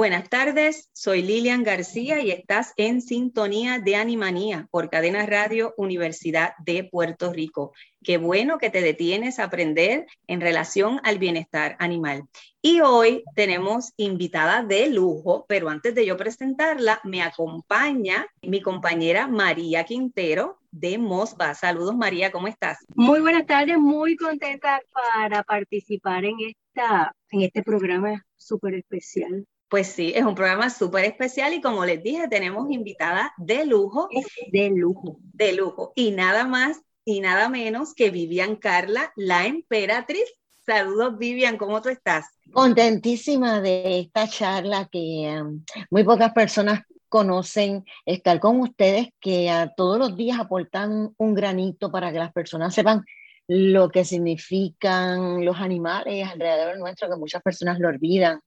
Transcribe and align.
Buenas 0.00 0.30
tardes, 0.30 0.88
soy 0.94 1.20
Lilian 1.20 1.62
García 1.62 2.22
y 2.22 2.30
estás 2.30 2.72
en 2.78 3.02
sintonía 3.02 3.80
de 3.80 3.96
Animanía 3.96 4.66
por 4.70 4.88
Cadena 4.88 5.26
Radio 5.26 5.74
Universidad 5.76 6.54
de 6.64 6.84
Puerto 6.84 7.34
Rico. 7.34 7.74
Qué 8.02 8.16
bueno 8.16 8.56
que 8.56 8.70
te 8.70 8.80
detienes 8.80 9.38
a 9.38 9.44
aprender 9.44 10.06
en 10.26 10.40
relación 10.40 11.02
al 11.04 11.18
bienestar 11.18 11.76
animal. 11.80 12.22
Y 12.62 12.80
hoy 12.80 13.24
tenemos 13.34 13.92
invitada 13.98 14.62
de 14.62 14.88
lujo, 14.88 15.44
pero 15.46 15.68
antes 15.68 15.94
de 15.94 16.06
yo 16.06 16.16
presentarla, 16.16 17.02
me 17.04 17.20
acompaña 17.20 18.26
mi 18.40 18.62
compañera 18.62 19.26
María 19.26 19.84
Quintero 19.84 20.60
de 20.70 20.96
Mosba. 20.96 21.54
Saludos 21.54 21.94
María, 21.94 22.32
¿cómo 22.32 22.48
estás? 22.48 22.78
Muy 22.94 23.20
buenas 23.20 23.44
tardes, 23.44 23.76
muy 23.76 24.16
contenta 24.16 24.80
para 25.18 25.42
participar 25.42 26.24
en, 26.24 26.36
esta, 26.40 27.14
en 27.28 27.42
este 27.42 27.62
programa 27.62 28.24
súper 28.38 28.76
especial. 28.76 29.46
Pues 29.70 29.86
sí, 29.86 30.12
es 30.14 30.24
un 30.24 30.34
programa 30.34 30.68
súper 30.68 31.04
especial 31.04 31.54
y 31.54 31.60
como 31.60 31.84
les 31.86 32.02
dije, 32.02 32.26
tenemos 32.28 32.68
invitada 32.72 33.32
de 33.38 33.64
lujo. 33.64 34.08
De 34.50 34.68
lujo. 34.68 35.18
De 35.32 35.52
lujo. 35.52 35.92
Y 35.94 36.10
nada 36.10 36.44
más 36.44 36.82
y 37.04 37.20
nada 37.20 37.48
menos 37.48 37.94
que 37.94 38.10
Vivian 38.10 38.56
Carla, 38.56 39.12
la 39.14 39.46
emperatriz. 39.46 40.24
Saludos 40.66 41.16
Vivian, 41.18 41.56
¿cómo 41.56 41.80
tú 41.80 41.88
estás? 41.88 42.26
Contentísima 42.52 43.60
de 43.60 44.00
esta 44.00 44.28
charla 44.28 44.88
que 44.90 45.40
um, 45.40 45.64
muy 45.88 46.02
pocas 46.02 46.32
personas 46.32 46.82
conocen, 47.08 47.84
estar 48.06 48.40
con 48.40 48.60
ustedes 48.60 49.08
que 49.20 49.52
todos 49.76 50.00
los 50.00 50.16
días 50.16 50.40
aportan 50.40 51.14
un 51.16 51.34
granito 51.34 51.92
para 51.92 52.10
que 52.12 52.18
las 52.18 52.32
personas 52.32 52.74
sepan 52.74 53.04
lo 53.52 53.88
que 53.88 54.04
significan 54.04 55.44
los 55.44 55.56
animales 55.56 56.28
alrededor 56.28 56.78
nuestro, 56.78 57.10
que 57.10 57.16
muchas 57.16 57.42
personas 57.42 57.80
lo 57.80 57.88
olvidan, 57.88 58.40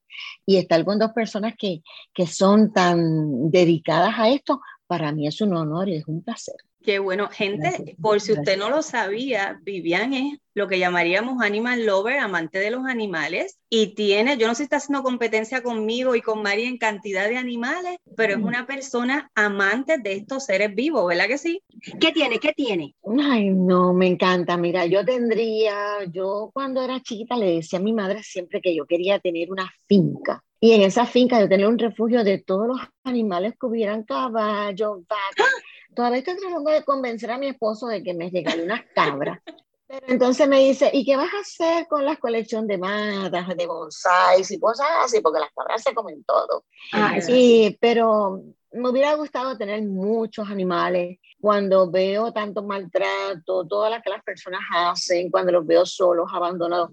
y 0.45 0.55
estar 0.55 0.85
con 0.85 0.97
dos 0.97 1.11
personas 1.11 1.55
que, 1.59 1.81
que 2.13 2.25
son 2.25 2.71
tan 2.71 3.51
dedicadas 3.51 4.13
a 4.17 4.29
esto, 4.29 4.61
para 4.87 5.11
mí 5.11 5.27
es 5.27 5.41
un 5.41 5.57
honor 5.57 5.89
y 5.89 5.95
es 5.97 6.07
un 6.07 6.23
placer. 6.23 6.55
Qué 6.83 6.99
bueno, 6.99 7.29
gente, 7.29 7.95
por 8.01 8.19
si 8.19 8.33
usted 8.33 8.57
no 8.57 8.69
lo 8.69 8.81
sabía, 8.81 9.57
Vivian 9.63 10.13
es 10.13 10.39
lo 10.53 10.67
que 10.67 10.79
llamaríamos 10.79 11.41
animal 11.41 11.85
lover, 11.85 12.19
amante 12.19 12.59
de 12.59 12.71
los 12.71 12.85
animales, 12.85 13.57
y 13.69 13.95
tiene, 13.95 14.37
yo 14.37 14.47
no 14.47 14.53
sé 14.53 14.59
si 14.59 14.63
está 14.63 14.75
haciendo 14.77 15.01
competencia 15.01 15.63
conmigo 15.63 16.13
y 16.13 16.21
con 16.21 16.41
María 16.41 16.67
en 16.67 16.77
cantidad 16.77 17.29
de 17.29 17.37
animales, 17.37 17.97
pero 18.17 18.33
es 18.33 18.39
mm. 18.39 18.45
una 18.45 18.67
persona 18.67 19.31
amante 19.33 19.97
de 19.97 20.11
estos 20.13 20.45
seres 20.45 20.75
vivos, 20.75 21.07
¿verdad 21.07 21.27
que 21.27 21.37
sí? 21.37 21.63
¿Qué 22.01 22.11
tiene? 22.11 22.39
¿Qué 22.39 22.51
tiene? 22.51 22.93
Ay, 23.17 23.49
no, 23.49 23.93
me 23.93 24.07
encanta. 24.07 24.57
Mira, 24.57 24.85
yo 24.85 25.05
tendría, 25.05 26.03
yo 26.11 26.51
cuando 26.53 26.81
era 26.81 27.01
chiquita 27.01 27.37
le 27.37 27.55
decía 27.55 27.79
a 27.79 27.81
mi 27.81 27.93
madre 27.93 28.21
siempre 28.23 28.59
que 28.61 28.75
yo 28.75 28.85
quería 28.85 29.19
tener 29.19 29.51
una 29.51 29.71
finca. 29.87 30.43
Y 30.59 30.71
en 30.71 30.81
esa 30.81 31.05
finca 31.05 31.39
yo 31.39 31.49
tenía 31.49 31.67
un 31.67 31.79
refugio 31.79 32.23
de 32.23 32.37
todos 32.37 32.67
los 32.67 32.79
animales 33.03 33.53
que 33.59 33.65
hubieran 33.65 34.03
caballos, 34.03 34.99
vacas, 35.07 35.53
Todavía 35.95 36.19
estoy 36.19 36.37
tratando 36.37 36.71
de 36.71 36.83
convencer 36.83 37.31
a 37.31 37.37
mi 37.37 37.47
esposo 37.47 37.87
de 37.87 38.03
que 38.03 38.13
me 38.13 38.29
regale 38.29 38.63
unas 38.63 38.81
cabras. 38.95 39.39
Pero 39.87 40.07
entonces 40.07 40.47
me 40.47 40.59
dice, 40.59 40.89
¿y 40.91 41.05
qué 41.05 41.15
vas 41.15 41.31
a 41.33 41.41
hacer 41.41 41.87
con 41.87 42.03
la 42.03 42.15
colección 42.15 42.65
de 42.65 42.77
matas, 42.77 43.47
de 43.55 43.67
bonsáis 43.67 44.49
y 44.49 44.59
cosas 44.59 44.87
así? 45.03 45.21
Porque 45.21 45.39
las 45.39 45.51
cabras 45.53 45.83
se 45.83 45.93
comen 45.93 46.23
todo. 46.23 46.65
Ah, 46.93 47.19
sí, 47.21 47.77
pero 47.79 48.41
me 48.71 48.89
hubiera 48.89 49.13
gustado 49.13 49.57
tener 49.57 49.83
muchos 49.83 50.49
animales. 50.49 51.19
Cuando 51.39 51.91
veo 51.91 52.31
tanto 52.33 52.63
maltrato, 52.63 53.67
todas 53.67 53.91
las 53.91 54.01
que 54.01 54.09
las 54.09 54.23
personas 54.23 54.61
hacen, 54.73 55.29
cuando 55.29 55.51
los 55.51 55.65
veo 55.65 55.85
solos, 55.85 56.29
abandonados. 56.33 56.91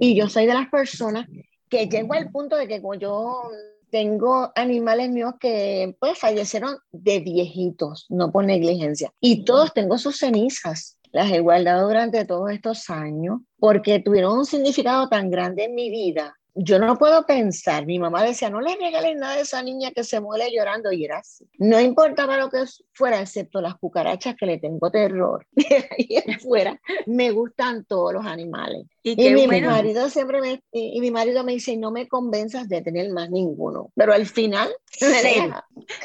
Y 0.00 0.16
yo 0.16 0.28
soy 0.28 0.46
de 0.46 0.54
las 0.54 0.68
personas 0.68 1.28
que 1.68 1.86
llego 1.86 2.14
al 2.14 2.30
punto 2.30 2.56
de 2.56 2.66
que 2.66 2.80
como 2.80 2.94
yo 2.94 3.50
tengo 3.90 4.52
animales 4.54 5.10
míos 5.10 5.34
que 5.40 5.96
pues 5.98 6.18
fallecieron 6.18 6.78
de 6.92 7.20
viejitos, 7.20 8.06
no 8.08 8.30
por 8.32 8.44
negligencia. 8.44 9.12
Y 9.20 9.44
todos 9.44 9.72
tengo 9.74 9.98
sus 9.98 10.18
cenizas. 10.18 10.98
Las 11.12 11.32
he 11.32 11.40
guardado 11.40 11.88
durante 11.88 12.24
todos 12.24 12.50
estos 12.50 12.88
años 12.88 13.40
porque 13.58 13.98
tuvieron 13.98 14.38
un 14.38 14.46
significado 14.46 15.08
tan 15.08 15.30
grande 15.30 15.64
en 15.64 15.74
mi 15.74 15.90
vida 15.90 16.36
yo 16.54 16.78
no 16.78 16.96
puedo 16.98 17.24
pensar, 17.26 17.86
mi 17.86 17.98
mamá 17.98 18.22
decía, 18.22 18.50
no 18.50 18.60
le 18.60 18.76
regalen 18.76 19.18
nada 19.18 19.34
a 19.34 19.40
esa 19.40 19.62
niña 19.62 19.92
que 19.92 20.04
se 20.04 20.20
muere 20.20 20.50
llorando 20.52 20.92
y 20.92 21.04
era 21.04 21.18
así. 21.18 21.48
No 21.58 21.80
importaba 21.80 22.36
lo 22.36 22.50
que 22.50 22.64
fuera, 22.92 23.20
excepto 23.20 23.60
las 23.60 23.76
cucarachas 23.76 24.36
que 24.36 24.46
le 24.46 24.58
tengo 24.58 24.90
terror. 24.90 25.46
y 25.98 26.20
fuera, 26.34 26.80
me 27.06 27.30
gustan 27.30 27.84
todos 27.84 28.12
los 28.12 28.26
animales. 28.26 28.86
Y, 29.02 29.16
mi, 29.16 29.46
marido 29.46 30.10
siempre 30.10 30.40
me, 30.42 30.62
y, 30.72 31.00
mi 31.00 31.10
marido 31.10 31.42
me 31.42 31.52
dice, 31.52 31.76
no 31.76 31.90
me 31.90 32.06
convenzas 32.06 32.68
de 32.68 32.82
tener 32.82 33.10
más 33.10 33.30
ninguno. 33.30 33.90
Pero 33.94 34.12
al 34.12 34.26
final, 34.26 34.68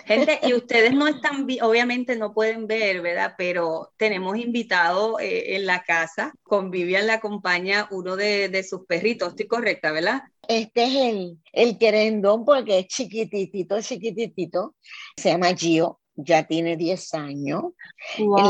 gente, 0.06 0.40
y 0.44 0.54
ustedes 0.54 0.94
no 0.94 1.08
están, 1.08 1.46
obviamente 1.62 2.16
no 2.16 2.34
pueden 2.34 2.68
ver, 2.68 3.02
¿verdad? 3.02 3.36
Pero 3.38 3.92
tenemos 3.98 4.38
invitado 4.38 5.20
eh, 5.20 5.56
en 5.56 5.66
la 5.66 5.84
casa, 5.84 6.34
con 6.44 6.72
Vivian 6.72 7.08
la 7.08 7.16
acompaña 7.16 7.90
uno 7.92 8.16
de, 8.16 8.48
de 8.48 8.64
sus 8.64 8.86
perritos, 8.86 9.30
estoy 9.30 9.48
correcta, 9.48 9.92
¿verdad? 9.92 10.22
Este 10.48 10.86
es 10.86 10.96
el, 10.96 11.40
el 11.52 11.78
querendón 11.78 12.46
porque 12.46 12.80
es 12.80 12.88
chiquititito, 12.88 13.82
chiquititito. 13.82 14.76
Se 15.18 15.30
llama 15.30 15.54
Gio, 15.56 16.00
ya 16.16 16.44
tiene 16.44 16.78
10 16.78 17.14
años. 17.16 17.64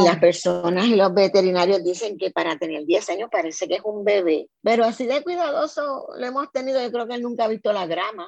Las 0.04 0.20
personas 0.20 0.86
y 0.86 0.96
los 0.96 1.14
veterinarios 1.14 1.84
dicen 1.84 2.18
que 2.18 2.32
para 2.32 2.58
tener 2.58 2.86
10 2.86 3.10
años 3.10 3.30
parece 3.32 3.68
que 3.68 3.76
es 3.76 3.82
un 3.84 4.04
bebé, 4.04 4.48
pero 4.62 4.86
así 4.86 5.06
de 5.06 5.24
cuidadoso 5.24 6.08
lo 6.18 6.26
hemos 6.26 6.52
tenido. 6.52 6.82
Yo 6.82 6.92
creo 6.92 7.08
que 7.08 7.16
él 7.16 7.22
nunca 7.22 7.46
ha 7.46 7.50
visto 7.50 7.74
la 7.74 7.86
grama. 7.86 8.28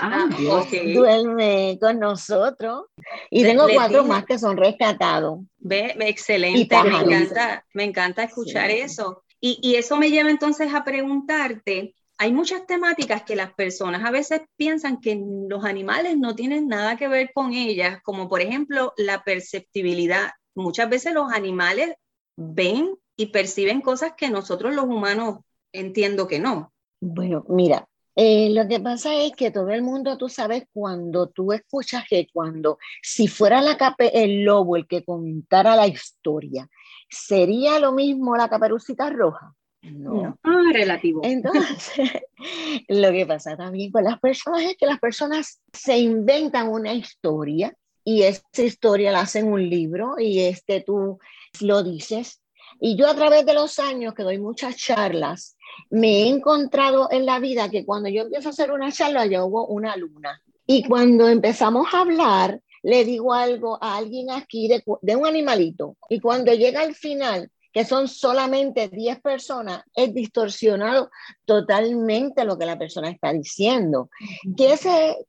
Ah, 0.00 0.28
Duerme 0.94 1.78
con 1.80 1.98
nosotros. 1.98 2.86
Y 3.30 3.42
tengo 3.42 3.66
cuatro 3.72 4.04
más 4.04 4.24
que 4.24 4.38
son 4.38 4.56
rescatados. 4.56 5.40
Ve, 5.58 5.94
excelente, 6.00 6.76
me 6.82 6.98
encanta, 6.98 7.64
me 7.72 7.84
encanta 7.84 8.24
escuchar 8.24 8.70
eso. 8.70 9.24
Y, 9.40 9.58
y, 9.62 9.74
eso 9.74 9.98
me 9.98 10.10
lleva 10.10 10.30
entonces 10.30 10.72
a 10.72 10.84
preguntarte, 10.84 11.94
hay 12.18 12.32
muchas 12.32 12.66
temáticas 12.66 13.22
que 13.22 13.36
las 13.36 13.52
personas 13.54 14.04
a 14.04 14.10
veces 14.10 14.42
piensan 14.56 15.00
que 15.00 15.20
los 15.48 15.64
animales 15.64 16.16
no 16.16 16.34
tienen 16.34 16.68
nada 16.68 16.96
que 16.96 17.08
ver 17.08 17.30
con 17.34 17.52
ellas, 17.52 18.00
como 18.02 18.28
por 18.28 18.40
ejemplo 18.40 18.92
la 18.96 19.24
perceptibilidad. 19.24 20.30
Muchas 20.54 20.88
veces 20.88 21.12
los 21.12 21.32
animales 21.32 21.94
ven 22.36 22.96
y 23.16 23.26
perciben 23.26 23.80
cosas 23.80 24.12
que 24.16 24.30
nosotros 24.30 24.74
los 24.74 24.84
humanos 24.84 25.40
entiendo 25.72 26.28
que 26.28 26.38
no. 26.38 26.72
Bueno, 27.00 27.44
mira, 27.48 27.88
eh, 28.16 28.50
lo 28.50 28.68
que 28.68 28.78
pasa 28.78 29.14
es 29.14 29.32
que 29.32 29.50
todo 29.50 29.70
el 29.70 29.82
mundo, 29.82 30.16
tú 30.16 30.28
sabes, 30.28 30.64
cuando 30.72 31.28
tú 31.28 31.52
escuchas 31.52 32.04
que 32.08 32.28
cuando, 32.32 32.78
si 33.02 33.26
fuera 33.26 33.60
la 33.60 33.76
el 33.98 34.44
lobo 34.44 34.76
el 34.76 34.86
que 34.86 35.04
contara 35.04 35.74
la 35.74 35.88
historia, 35.88 36.68
¿sería 37.10 37.80
lo 37.80 37.92
mismo 37.92 38.36
la 38.36 38.48
caperucita 38.48 39.10
roja? 39.10 39.54
No. 39.92 40.38
Ah, 40.42 40.70
relativo. 40.72 41.20
Entonces, 41.24 42.10
lo 42.88 43.12
que 43.12 43.26
pasa 43.26 43.56
también 43.56 43.90
con 43.90 44.04
las 44.04 44.18
personas 44.18 44.62
es 44.62 44.76
que 44.76 44.86
las 44.86 44.98
personas 44.98 45.60
se 45.72 45.98
inventan 45.98 46.68
una 46.68 46.94
historia 46.94 47.74
y 48.04 48.22
esa 48.22 48.62
historia 48.62 49.12
la 49.12 49.20
hacen 49.20 49.50
un 49.50 49.68
libro 49.68 50.14
y 50.18 50.40
este 50.40 50.80
tú 50.80 51.18
lo 51.60 51.82
dices. 51.82 52.40
Y 52.80 52.96
yo 52.96 53.08
a 53.08 53.14
través 53.14 53.46
de 53.46 53.54
los 53.54 53.78
años 53.78 54.14
que 54.14 54.24
doy 54.24 54.38
muchas 54.38 54.76
charlas, 54.76 55.56
me 55.90 56.22
he 56.22 56.28
encontrado 56.28 57.08
en 57.10 57.24
la 57.24 57.38
vida 57.38 57.68
que 57.70 57.84
cuando 57.84 58.08
yo 58.08 58.22
empiezo 58.22 58.48
a 58.48 58.52
hacer 58.52 58.72
una 58.72 58.92
charla, 58.92 59.26
yo 59.26 59.40
hago 59.40 59.66
una 59.66 59.92
alumna. 59.92 60.42
Y 60.66 60.84
cuando 60.84 61.28
empezamos 61.28 61.92
a 61.92 62.00
hablar, 62.00 62.60
le 62.82 63.04
digo 63.04 63.32
algo 63.32 63.78
a 63.82 63.96
alguien 63.96 64.30
aquí 64.30 64.68
de, 64.68 64.82
de 65.02 65.16
un 65.16 65.26
animalito. 65.26 65.96
Y 66.08 66.20
cuando 66.20 66.52
llega 66.52 66.82
al 66.82 66.94
final, 66.94 67.50
que 67.74 67.84
son 67.84 68.06
solamente 68.06 68.88
10 68.88 69.20
personas, 69.20 69.82
es 69.96 70.14
distorsionado 70.14 71.10
totalmente 71.44 72.44
lo 72.44 72.56
que 72.56 72.66
la 72.66 72.78
persona 72.78 73.10
está 73.10 73.32
diciendo. 73.32 74.10
¿Qué, 74.56 74.76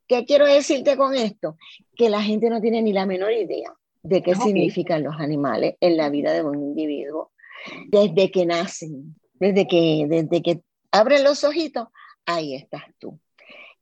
¿Qué 0.07 0.25
quiero 0.25 0.45
decirte 0.45 0.95
con 0.95 1.15
esto? 1.15 1.57
Que 1.95 2.11
la 2.11 2.21
gente 2.21 2.51
no 2.51 2.61
tiene 2.61 2.83
ni 2.83 2.93
la 2.93 3.07
menor 3.07 3.33
idea 3.33 3.73
de 4.03 4.21
qué 4.21 4.35
significan 4.35 5.03
los 5.03 5.15
animales 5.19 5.73
en 5.79 5.97
la 5.97 6.09
vida 6.09 6.33
de 6.33 6.43
un 6.43 6.61
individuo 6.61 7.31
desde 7.87 8.29
que 8.29 8.45
nacen, 8.45 9.15
desde 9.33 9.67
que, 9.67 10.05
desde 10.07 10.43
que 10.43 10.61
abren 10.91 11.23
los 11.23 11.43
ojitos, 11.43 11.87
ahí 12.27 12.53
estás 12.53 12.83
tú. 12.99 13.19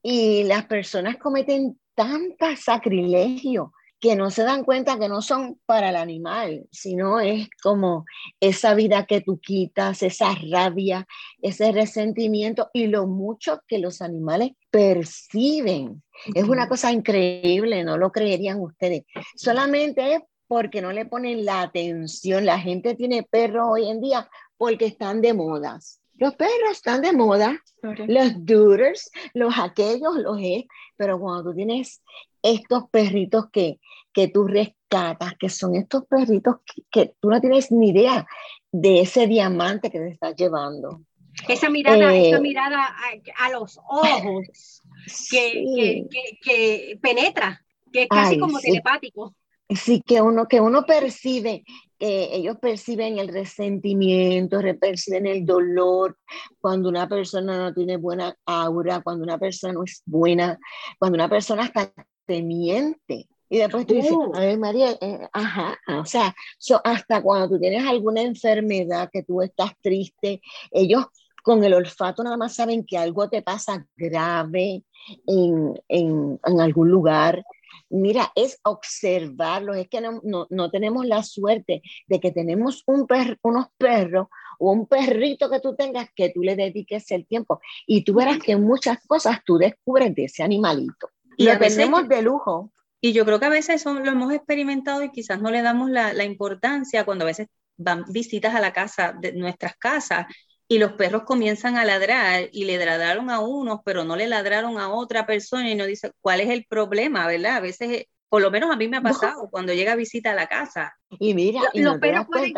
Y 0.01 0.45
las 0.45 0.68
personas 0.68 1.18
cometen 1.18 1.77
tanta 1.95 2.56
sacrilegio 2.56 3.74
que 4.03 4.17
no 4.17 4.31
se 4.31 4.44
dan 4.44 4.65
cuenta 4.65 5.00
que 5.00 5.07
no 5.07 5.21
son 5.21 5.61
para 5.65 5.88
el 5.88 5.95
animal, 5.95 6.67
sino 6.73 7.21
es 7.21 7.47
como 7.61 8.03
esa 8.41 8.73
vida 8.73 9.05
que 9.05 9.21
tú 9.21 9.39
quitas, 9.39 10.03
esa 10.03 10.35
rabia, 10.51 11.07
ese 11.41 11.71
resentimiento 11.71 12.69
y 12.73 12.88
lo 12.88 13.07
mucho 13.07 13.61
que 13.65 13.79
los 13.79 14.01
animales 14.01 14.51
perciben. 14.69 16.03
Es 16.35 16.44
una 16.44 16.67
cosa 16.67 16.91
increíble, 16.91 17.85
no 17.85 17.97
lo 17.97 18.11
creerían 18.11 18.59
ustedes. 18.59 19.05
Solamente 19.38 20.15
es 20.15 20.21
porque 20.49 20.81
no 20.81 20.91
le 20.91 21.06
ponen 21.06 21.45
la 21.45 21.61
atención. 21.61 22.45
La 22.45 22.59
gente 22.59 22.95
tiene 22.95 23.23
perros 23.23 23.69
hoy 23.71 23.89
en 23.89 24.01
día 24.01 24.29
porque 24.57 24.83
están 24.83 25.21
de 25.21 25.33
modas. 25.33 26.01
Los 26.15 26.36
perros 26.36 26.71
están 26.71 27.01
de 27.01 27.12
moda, 27.13 27.60
los 27.81 28.45
dooders, 28.45 29.12
los 29.33 29.54
aquellos, 29.57 30.15
los 30.15 30.38
es, 30.42 30.65
pero 30.95 31.19
cuando 31.19 31.50
tú 31.50 31.56
tienes 31.56 32.01
estos 32.42 32.89
perritos 32.89 33.50
que, 33.51 33.80
que 34.13 34.27
tú 34.27 34.45
rescatas, 34.45 35.33
que 35.39 35.50
son 35.50 35.75
estos 35.75 36.06
perritos 36.06 36.57
que, 36.92 37.15
tú 37.19 37.30
no 37.30 37.42
tienes 37.42 37.71
ni 37.71 37.89
idea 37.89 38.27
de 38.71 39.01
ese 39.01 39.27
diamante 39.27 39.89
que 39.89 40.00
te 40.00 40.10
estás 40.10 40.36
llevando. 40.36 41.01
Esa 41.48 41.69
mirada, 41.69 42.16
esa 42.16 42.38
eh, 42.38 42.42
mirada 42.42 42.95
a, 43.38 43.50
los 43.50 43.80
ojos 43.89 44.83
que, 45.31 46.06
que, 46.44 47.00
penetra, 47.01 47.66
que 47.92 48.04
es 48.04 48.07
casi 48.07 48.38
como 48.38 48.59
telepático. 48.59 49.36
Sí, 49.69 50.04
que 50.06 50.21
uno, 50.21 50.48
que 50.48 50.62
uno 50.62 50.86
percibe, 50.86 51.63
que 52.03 52.35
ellos 52.35 52.57
perciben 52.57 53.17
el 53.17 53.29
resentimiento, 53.29 54.59
perciben 54.77 55.25
el 55.25 55.45
dolor, 55.45 56.17
cuando 56.59 56.89
una 56.89 57.07
persona 57.07 57.57
no 57.57 57.73
tiene 57.73 57.95
buena 57.95 58.35
aura, 58.45 59.00
cuando 59.00 59.23
una 59.23 59.38
persona 59.38 59.71
no 59.71 59.85
es 59.85 60.01
buena, 60.05 60.59
cuando 61.00 61.15
una 61.15 61.29
persona 61.29 61.63
está 61.63 61.94
temiente. 62.25 63.29
Y 63.50 63.57
después 63.57 63.88
tú 63.88 63.94
dices, 63.94 64.11
uh. 64.11 64.35
a 64.35 64.41
ver, 64.41 64.59
María, 64.59 64.91
eh, 65.00 65.29
ajá, 65.31 65.79
o 65.97 66.03
sea, 66.03 66.35
hasta 66.83 67.21
cuando 67.21 67.47
tú 67.47 67.59
tienes 67.61 67.88
alguna 67.88 68.21
enfermedad, 68.21 69.09
que 69.09 69.23
tú 69.23 69.41
estás 69.41 69.71
triste, 69.81 70.41
ellos 70.71 71.06
con 71.41 71.63
el 71.63 71.73
olfato 71.73 72.21
nada 72.21 72.35
más 72.35 72.53
saben 72.53 72.85
que 72.85 72.97
algo 72.97 73.29
te 73.29 73.41
pasa 73.41 73.88
grave 73.95 74.83
en, 75.25 75.81
en, 75.88 76.38
en 76.44 76.59
algún 76.59 76.89
lugar 76.89 77.45
Mira, 77.89 78.31
es 78.35 78.59
observarlos, 78.63 79.77
es 79.77 79.87
que 79.87 80.01
no, 80.01 80.21
no, 80.23 80.71
tenemos 80.71 81.05
la 81.05 81.23
suerte 81.23 81.81
de 82.07 82.19
que 82.19 82.31
tenemos 82.31 82.83
un 82.87 83.07
unos 83.41 83.67
perros 83.77 84.27
o 84.59 84.71
un 84.71 84.87
perrito 84.87 85.49
que 85.49 85.59
tú 85.59 85.75
tengas 85.75 86.09
que 86.15 86.29
tú 86.29 86.41
le 86.41 86.55
dediques 86.55 87.11
el 87.11 87.25
tiempo 87.27 87.59
y 87.85 88.03
tú 88.03 88.13
verás 88.13 88.39
que 88.39 88.55
muchas 88.55 88.97
cosas 89.05 89.39
tú 89.45 89.57
descubres 89.57 90.13
de 90.15 90.25
ese 90.25 90.43
animalito. 90.43 91.09
Y 91.37 91.45
lo 91.45 91.57
tenemos 91.57 92.07
de 92.07 92.21
lujo. 92.21 92.71
Y 93.01 93.11
yo 93.11 93.25
creo 93.25 93.39
que 93.39 93.47
a 93.47 93.49
veces 93.49 93.81
eso 93.81 93.93
lo 93.93 94.11
hemos 94.11 94.31
experimentado 94.31 95.03
y 95.03 95.11
quizás 95.11 95.41
no 95.41 95.51
le 95.51 95.61
damos 95.61 95.89
la, 95.89 96.13
la 96.13 96.23
importancia 96.23 97.03
cuando 97.03 97.25
a 97.25 97.27
veces 97.27 97.47
van 97.75 98.05
visitas 98.09 98.55
a 98.55 98.61
la 98.61 98.71
casa, 98.71 99.13
de 99.19 99.33
nuestras 99.33 99.75
casas, 99.75 100.27
y 100.68 100.77
los 100.77 100.94
perros 100.94 101.24
comienzan 101.24 101.77
a 101.77 101.86
ladrar 101.86 102.50
y 102.51 102.65
le 102.65 102.83
ladraron 102.83 103.30
a 103.30 103.39
unos, 103.39 103.81
pero 103.83 104.04
no 104.04 104.15
le 104.15 104.27
ladraron 104.27 104.80
a 104.80 104.92
otra 104.94 105.25
persona 105.25 105.69
y 105.69 105.75
no 105.75 105.86
dice 105.86 106.12
cuál 106.21 106.42
es 106.42 106.50
el 106.50 106.65
problema, 106.65 107.27
¿verdad? 107.27 107.57
A 107.57 107.60
veces, 107.60 108.06
por 108.30 108.42
lo 108.42 108.50
menos 108.50 108.71
a 108.71 108.75
mí 108.75 108.88
me 108.88 108.98
ha 108.98 109.01
pasado 109.01 109.50
cuando 109.50 109.74
llega 109.74 109.95
visita 109.95 110.31
a 110.31 110.36
la 110.36 110.48
casa. 110.48 110.95
Y 111.19 111.33
mira, 111.33 111.62
los 111.74 111.98
perros 112.00 112.27
pueden, 112.27 112.54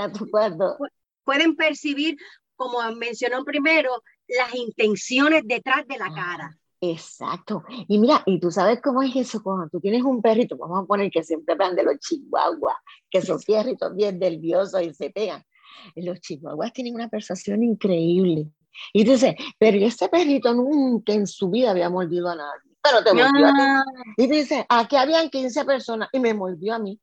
pueden 1.24 1.56
percibir, 1.56 2.18
como 2.56 2.80
mencionó 2.96 3.44
primero, 3.44 4.04
las 4.28 4.54
intenciones 4.56 5.44
detrás 5.46 5.88
de 5.88 5.98
la 5.98 6.14
cara. 6.14 6.58
Exacto. 6.82 7.64
Y 7.88 7.98
mira, 7.98 8.22
y 8.26 8.40
tú 8.40 8.52
sabes 8.52 8.80
cómo 8.82 9.02
es 9.02 9.16
eso 9.16 9.42
cuando 9.42 9.68
tú 9.70 9.80
tienes 9.80 10.04
un 10.04 10.22
perrito, 10.22 10.56
vamos 10.58 10.84
a 10.84 10.86
poner 10.86 11.10
que 11.10 11.24
siempre 11.24 11.56
van 11.56 11.76
de 11.76 11.84
los 11.84 11.98
chihuahuas, 12.00 12.76
que 13.10 13.22
son 13.22 13.40
perritos 13.48 13.96
bien 13.96 14.20
nerviosos 14.20 14.82
y 14.84 14.94
se 14.94 15.10
pegan 15.10 15.44
los 15.96 16.20
chihuahuas 16.20 16.74
tienen 16.74 16.96
una 16.96 17.10
persuasión 17.10 17.64
increíble. 17.64 18.48
Y 18.94 19.04
dice, 19.04 19.36
pero 19.58 19.78
este 19.78 20.10
perrito 20.10 20.54
nunca 20.54 21.14
en 21.14 21.28
su 21.28 21.50
vida 21.50 21.72
había 21.72 21.90
mordido 21.90 22.30
a 22.30 22.36
nadie, 22.36 22.76
pero 22.82 23.04
te 23.04 23.14
mordió 23.14 23.48
a 23.48 23.54
ti. 23.54 24.24
Y 24.24 24.28
dice, 24.28 24.66
aquí 24.68 24.96
habían 24.96 25.30
15 25.30 25.66
personas 25.66 26.10
y 26.12 26.20
me 26.20 26.34
mordió 26.34 26.76
a 26.76 26.80
mí. 26.80 27.00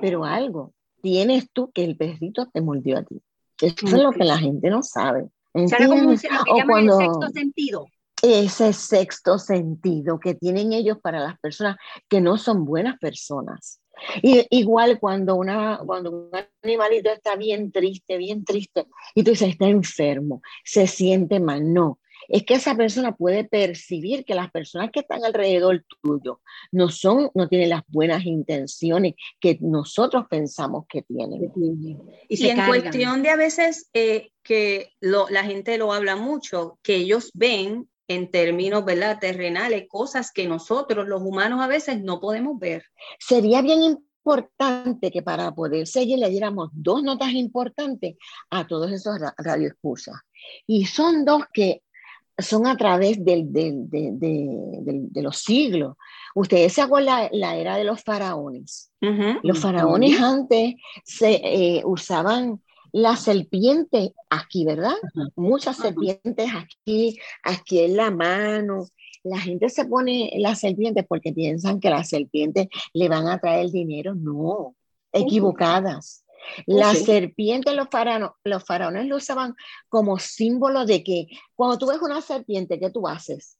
Pero 0.00 0.24
algo 0.24 0.72
tienes 1.02 1.50
tú 1.52 1.70
que 1.72 1.84
el 1.84 1.96
perrito 1.96 2.48
te 2.52 2.60
mordió 2.60 2.98
a 2.98 3.02
ti. 3.02 3.20
Eso 3.60 3.86
es 3.86 3.92
lo 3.92 4.12
que 4.12 4.24
la 4.24 4.38
gente 4.38 4.70
no 4.70 4.82
sabe. 4.82 5.28
Como 5.52 6.12
o 6.12 6.66
cuando, 6.66 6.98
sexto 6.98 7.28
sentido. 7.28 7.86
Ese 8.22 8.72
sexto 8.72 9.38
sentido 9.38 10.18
que 10.18 10.34
tienen 10.34 10.72
ellos 10.72 10.98
para 11.02 11.20
las 11.20 11.38
personas 11.40 11.76
que 12.08 12.20
no 12.20 12.36
son 12.36 12.64
buenas 12.64 12.98
personas. 12.98 13.80
Y, 14.22 14.46
igual 14.50 14.98
cuando, 14.98 15.36
una, 15.36 15.80
cuando 15.84 16.10
un 16.10 16.30
animalito 16.62 17.10
está 17.10 17.36
bien 17.36 17.72
triste, 17.72 18.16
bien 18.16 18.44
triste, 18.44 18.86
y 19.14 19.22
tú 19.22 19.30
dices, 19.30 19.50
está 19.50 19.68
enfermo, 19.68 20.42
se 20.64 20.86
siente 20.86 21.40
mal, 21.40 21.72
no. 21.72 21.98
Es 22.28 22.44
que 22.44 22.54
esa 22.54 22.76
persona 22.76 23.16
puede 23.16 23.44
percibir 23.44 24.24
que 24.24 24.34
las 24.34 24.50
personas 24.50 24.90
que 24.92 25.00
están 25.00 25.24
alrededor 25.24 25.84
tuyo 26.00 26.40
no 26.70 26.88
son, 26.88 27.30
no 27.34 27.48
tienen 27.48 27.70
las 27.70 27.82
buenas 27.88 28.24
intenciones 28.24 29.14
que 29.40 29.58
nosotros 29.60 30.26
pensamos 30.30 30.84
que 30.88 31.02
tienen. 31.02 31.50
Y, 32.28 32.46
en 32.48 32.66
cuestión 32.66 33.22
de 33.22 33.30
a 33.30 33.36
veces 33.36 33.88
eh, 33.94 34.30
que 34.42 34.92
la 35.00 35.44
gente 35.44 35.76
lo 35.78 35.92
habla 35.92 36.14
mucho, 36.14 36.78
que 36.82 36.96
ellos 36.96 37.30
ven 37.34 37.88
en 38.10 38.28
términos 38.28 38.84
¿verdad? 38.84 39.20
terrenales, 39.20 39.86
cosas 39.88 40.32
que 40.32 40.48
nosotros 40.48 41.06
los 41.06 41.22
humanos 41.22 41.60
a 41.60 41.68
veces 41.68 42.02
no 42.02 42.18
podemos 42.18 42.58
ver. 42.58 42.82
Sería 43.20 43.62
bien 43.62 43.82
importante 43.82 45.12
que 45.12 45.22
para 45.22 45.54
poder 45.54 45.86
seguir 45.86 46.18
le 46.18 46.28
diéramos 46.28 46.70
dos 46.72 47.04
notas 47.04 47.30
importantes 47.30 48.16
a 48.50 48.66
todos 48.66 48.90
esos 48.90 49.16
radioescuchas. 49.38 50.16
Y 50.66 50.86
son 50.86 51.24
dos 51.24 51.44
que 51.52 51.82
son 52.36 52.66
a 52.66 52.76
través 52.76 53.24
del, 53.24 53.52
del, 53.52 53.88
de 53.88 55.22
los 55.22 55.36
siglos. 55.38 55.94
Ustedes 56.34 56.72
se 56.72 56.82
acuerdan 56.82 57.28
la, 57.30 57.56
era 57.56 57.76
de 57.76 57.84
los 57.84 58.02
faraones. 58.02 58.90
Los 59.44 59.60
faraones 59.60 60.20
antes 60.20 60.74
se 61.04 61.40
eh, 61.44 61.82
usaban 61.84 62.60
la 62.92 63.16
serpiente 63.16 64.14
aquí, 64.28 64.64
¿verdad? 64.64 64.94
Muchas 65.36 65.76
serpientes 65.76 66.50
aquí, 66.54 67.18
aquí 67.42 67.80
en 67.80 67.96
la 67.96 68.10
mano. 68.10 68.86
La 69.22 69.38
gente 69.38 69.68
se 69.68 69.84
pone 69.84 70.32
la 70.38 70.54
serpiente 70.54 71.02
porque 71.02 71.32
piensan 71.32 71.80
que 71.80 71.90
las 71.90 72.08
serpientes 72.08 72.68
le 72.94 73.08
van 73.08 73.28
a 73.28 73.38
traer 73.38 73.70
dinero. 73.70 74.14
No, 74.14 74.74
equivocadas. 75.12 76.24
La 76.66 76.94
serpiente, 76.94 77.74
los 77.74 77.88
faraones, 77.90 78.30
los 78.44 78.64
faraones 78.64 79.06
lo 79.06 79.16
usaban 79.16 79.54
como 79.88 80.18
símbolo 80.18 80.84
de 80.84 81.02
que 81.02 81.26
cuando 81.54 81.78
tú 81.78 81.86
ves 81.86 82.00
una 82.00 82.20
serpiente, 82.20 82.78
¿qué 82.78 82.90
tú 82.90 83.06
haces? 83.06 83.58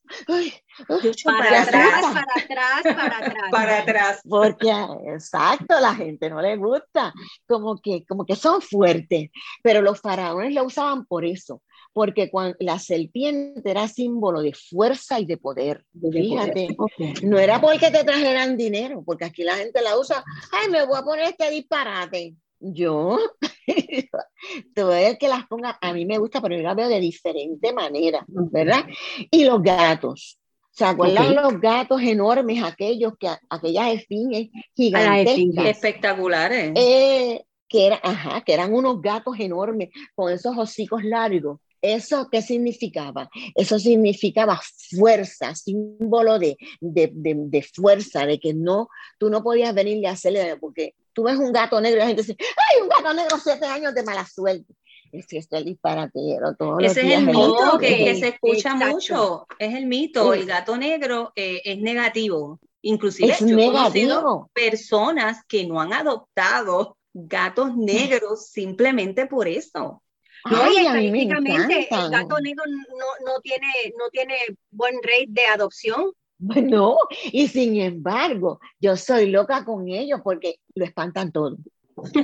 para, 1.23 1.61
atrás, 1.61 2.01
para 2.01 2.21
atrás, 2.43 2.81
para 2.83 3.17
atrás, 3.17 3.35
para 3.51 3.79
atrás. 3.79 4.21
Porque, 4.27 4.71
exacto, 5.07 5.79
la 5.79 5.95
gente 5.95 6.29
no 6.29 6.41
le 6.41 6.57
gusta, 6.57 7.13
como 7.47 7.79
que, 7.79 8.05
como 8.05 8.25
que 8.25 8.35
son 8.35 8.61
fuertes, 8.61 9.29
pero 9.63 9.81
los 9.81 9.99
faraones 9.99 10.53
lo 10.53 10.63
usaban 10.63 11.05
por 11.05 11.25
eso, 11.25 11.61
porque 11.93 12.29
cuando, 12.29 12.55
la 12.59 12.79
serpiente 12.79 13.69
era 13.69 13.87
símbolo 13.87 14.41
de 14.41 14.53
fuerza 14.53 15.19
y 15.19 15.25
de 15.25 15.37
poder. 15.37 15.85
Fíjate, 16.11 16.75
no 17.23 17.37
era 17.37 17.61
porque 17.61 17.91
te 17.91 18.03
trajeran 18.03 18.57
dinero, 18.57 19.03
porque 19.05 19.25
aquí 19.25 19.43
la 19.43 19.55
gente 19.55 19.81
la 19.81 19.97
usa, 19.97 20.23
ay, 20.51 20.69
me 20.69 20.85
voy 20.85 20.97
a 20.97 21.03
poner 21.03 21.25
este 21.25 21.49
disparate 21.49 22.35
yo, 22.61 23.17
todo 24.75 24.93
el 24.93 25.17
que 25.17 25.27
las 25.27 25.47
ponga, 25.47 25.77
a 25.81 25.93
mí 25.93 26.05
me 26.05 26.17
gusta, 26.17 26.41
pero 26.41 26.55
yo 26.55 26.61
las 26.61 26.75
veo 26.75 26.87
de 26.87 26.99
diferente 26.99 27.73
manera, 27.73 28.23
¿verdad? 28.27 28.85
Y 29.29 29.45
los 29.45 29.61
gatos. 29.61 30.37
¿Se 30.71 30.85
acuerdan 30.85 31.35
los 31.35 31.59
gatos 31.59 32.01
enormes, 32.01 32.63
aquellos 32.63 33.13
que, 33.19 33.27
aquellas 33.49 33.93
esfinges 33.93 34.49
gigantescas? 34.73 35.65
Espectaculares. 35.65 36.71
Eh, 36.75 37.43
que, 37.67 37.87
era, 37.87 37.99
ajá, 38.01 38.41
que 38.41 38.53
eran 38.53 38.73
unos 38.73 39.01
gatos 39.01 39.35
enormes 39.39 39.89
con 40.15 40.31
esos 40.31 40.57
hocicos 40.57 41.03
largos. 41.03 41.59
¿Eso 41.81 42.29
qué 42.31 42.41
significaba? 42.41 43.29
Eso 43.55 43.79
significaba 43.79 44.61
fuerza, 44.95 45.55
símbolo 45.55 46.37
de, 46.37 46.57
de, 46.79 47.11
de, 47.13 47.63
fuerza, 47.63 48.25
de 48.25 48.39
que 48.39 48.53
no, 48.53 48.87
tú 49.17 49.29
no 49.29 49.41
podías 49.41 49.73
venirle 49.73 50.07
a 50.07 50.11
hacerle, 50.11 50.57
porque 50.57 50.93
tú 51.13 51.23
ves 51.23 51.37
un 51.37 51.51
gato 51.51 51.81
negro 51.81 51.97
y 51.97 51.99
la 52.01 52.07
gente 52.07 52.21
dice, 52.21 52.37
¡ay, 52.39 52.81
un 52.83 52.89
gato 52.89 53.13
negro, 53.13 53.37
siete 53.43 53.65
años 53.65 53.95
de 53.95 54.03
mala 54.03 54.25
suerte! 54.27 54.73
Es 55.11 55.27
que 55.27 55.39
esto 55.39 55.57
es 55.57 55.65
disparatero. 55.65 56.55
Ese 56.79 57.01
es 57.01 57.17
el 57.17 57.25
mito 57.25 57.77
que, 57.79 58.15
se 58.15 58.27
escucha 58.29 58.75
mucho, 58.75 59.45
es 59.59 59.75
el 59.75 59.85
mito, 59.85 60.33
el 60.33 60.45
gato 60.45 60.77
negro 60.77 61.33
eh, 61.35 61.61
es 61.65 61.79
negativo. 61.79 62.59
Inclusive 62.83 63.35
yo 63.39 63.59
he 63.59 63.65
conocido 63.67 64.49
personas 64.53 65.43
que 65.47 65.65
no 65.65 65.81
han 65.81 65.93
adoptado 65.93 66.97
gatos 67.13 67.75
negros 67.75 68.47
simplemente 68.47 69.27
por 69.27 69.47
eso. 69.47 70.01
No, 70.49 70.71
y 70.71 70.77
estadísticamente 70.77 71.87
el 71.91 72.09
gato 72.09 72.39
negro 72.39 72.63
no, 72.67 73.25
no, 73.25 73.39
tiene, 73.41 73.67
no 73.97 74.09
tiene 74.09 74.35
buen 74.71 74.95
rate 75.03 75.27
de 75.29 75.45
adopción. 75.45 76.11
Bueno, 76.37 76.97
y 77.31 77.47
sin 77.47 77.79
embargo, 77.79 78.59
yo 78.79 78.97
soy 78.97 79.27
loca 79.29 79.63
con 79.63 79.87
ellos 79.87 80.21
porque 80.23 80.55
lo 80.73 80.85
espantan 80.85 81.31
todo. 81.31 81.57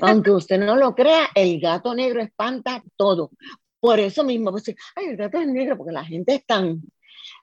Aunque 0.02 0.32
usted 0.32 0.58
no 0.58 0.76
lo 0.76 0.96
crea, 0.96 1.30
el 1.36 1.60
gato 1.60 1.94
negro 1.94 2.22
espanta 2.22 2.84
todo. 2.96 3.30
Por 3.80 4.00
eso 4.00 4.24
mismo, 4.24 4.52
pues, 4.52 4.74
ay, 4.96 5.06
el 5.06 5.18
gato 5.18 5.40
es 5.40 5.48
negro, 5.48 5.78
porque 5.78 5.92
la 5.92 6.04
gente 6.04 6.34
es 6.34 6.46
tan, 6.46 6.82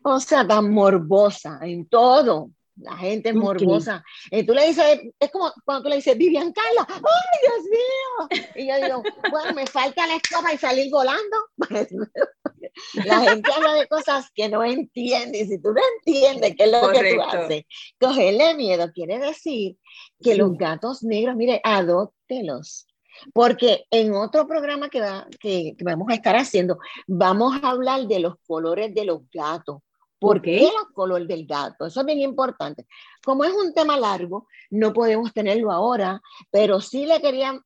o 0.02 0.19
sea, 0.19 0.47
tan 0.47 0.73
morbosa 0.73 1.61
en 1.62 1.87
todo. 1.87 2.50
La 2.76 2.97
gente 2.97 3.28
es 3.28 3.35
morbosa. 3.35 4.04
Y 4.31 4.45
tú 4.45 4.52
le 4.52 4.66
dices, 4.66 5.00
es 5.19 5.31
como 5.31 5.52
cuando 5.64 5.85
tú 5.85 5.88
le 5.90 5.97
dices, 5.97 6.16
Vivian 6.19 6.52
Carla, 6.52 6.87
¡ay, 6.88 7.40
Dios 7.43 7.71
mío! 7.71 8.52
Y 8.57 8.69
yo 8.69 8.85
digo, 8.85 9.02
bueno, 9.31 9.54
me 9.54 9.66
falta 9.66 10.07
la 10.07 10.16
escoba 10.16 10.52
y 10.52 10.59
salir 10.59 10.90
volando. 10.90 11.37
la 13.04 13.21
gente 13.21 13.52
habla 13.52 13.75
de 13.75 13.87
cosas 13.87 14.31
que 14.35 14.49
no 14.49 14.64
entiende. 14.64 15.40
Y 15.40 15.47
si 15.47 15.59
tú 15.61 15.73
no 15.73 15.81
entiendes 15.99 16.54
qué 16.57 16.64
es 16.64 16.73
lo 16.73 16.88
que 16.90 17.14
tú 17.14 17.23
haces, 17.23 17.64
cogerle 18.00 18.54
miedo 18.54 18.90
quiere 18.93 19.19
decir 19.19 19.76
que 20.21 20.35
los 20.35 20.57
gatos 20.57 21.04
negros, 21.04 21.37
mire, 21.37 21.61
adóptelos. 21.62 22.88
Porque 23.33 23.85
en 23.93 24.12
otro 24.14 24.49
programa 24.49 24.88
que, 24.88 25.00
va, 25.00 25.28
que, 25.38 25.76
que 25.78 25.85
vamos 25.85 26.09
a 26.11 26.14
estar 26.14 26.35
haciendo, 26.35 26.78
vamos 27.07 27.54
a 27.62 27.71
hablar 27.71 28.09
de 28.09 28.19
los 28.19 28.35
colores 28.45 28.93
de 28.93 29.04
los 29.04 29.21
gatos 29.33 29.84
¿Por 30.25 30.40
qué 30.40 30.64
el 30.64 30.93
color 30.95 31.26
del 31.26 31.47
gato? 31.47 31.87
Eso 31.87 32.00
es 32.00 32.07
bien 32.07 32.21
importante. 32.21 32.87
Como 33.23 33.45
es 33.45 33.52
un 33.52 33.75
tema 33.75 33.99
largo, 33.99 34.49
no 34.71 34.93
podemos 34.93 35.33
tenerlo 35.33 35.71
ahora, 35.71 36.23
pero 36.50 36.81
sí 36.81 37.04
le 37.04 37.21
quería 37.21 37.61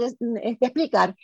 este, 0.00 0.66
explicar 0.66 1.16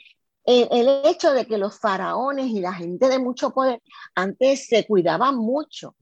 el, 0.44 0.68
el, 0.73 1.02
hecho 1.04 1.32
de 1.32 1.47
que 1.47 1.59
los 1.59 1.78
faraones 1.78 2.47
y 2.47 2.61
la 2.61 2.73
gente 2.73 3.09
de 3.09 3.18
mucho 3.18 3.52
poder 3.52 3.80
antes 4.14 4.66
se 4.66 4.85
cuidaban 4.87 5.37
mucho, 5.37 5.94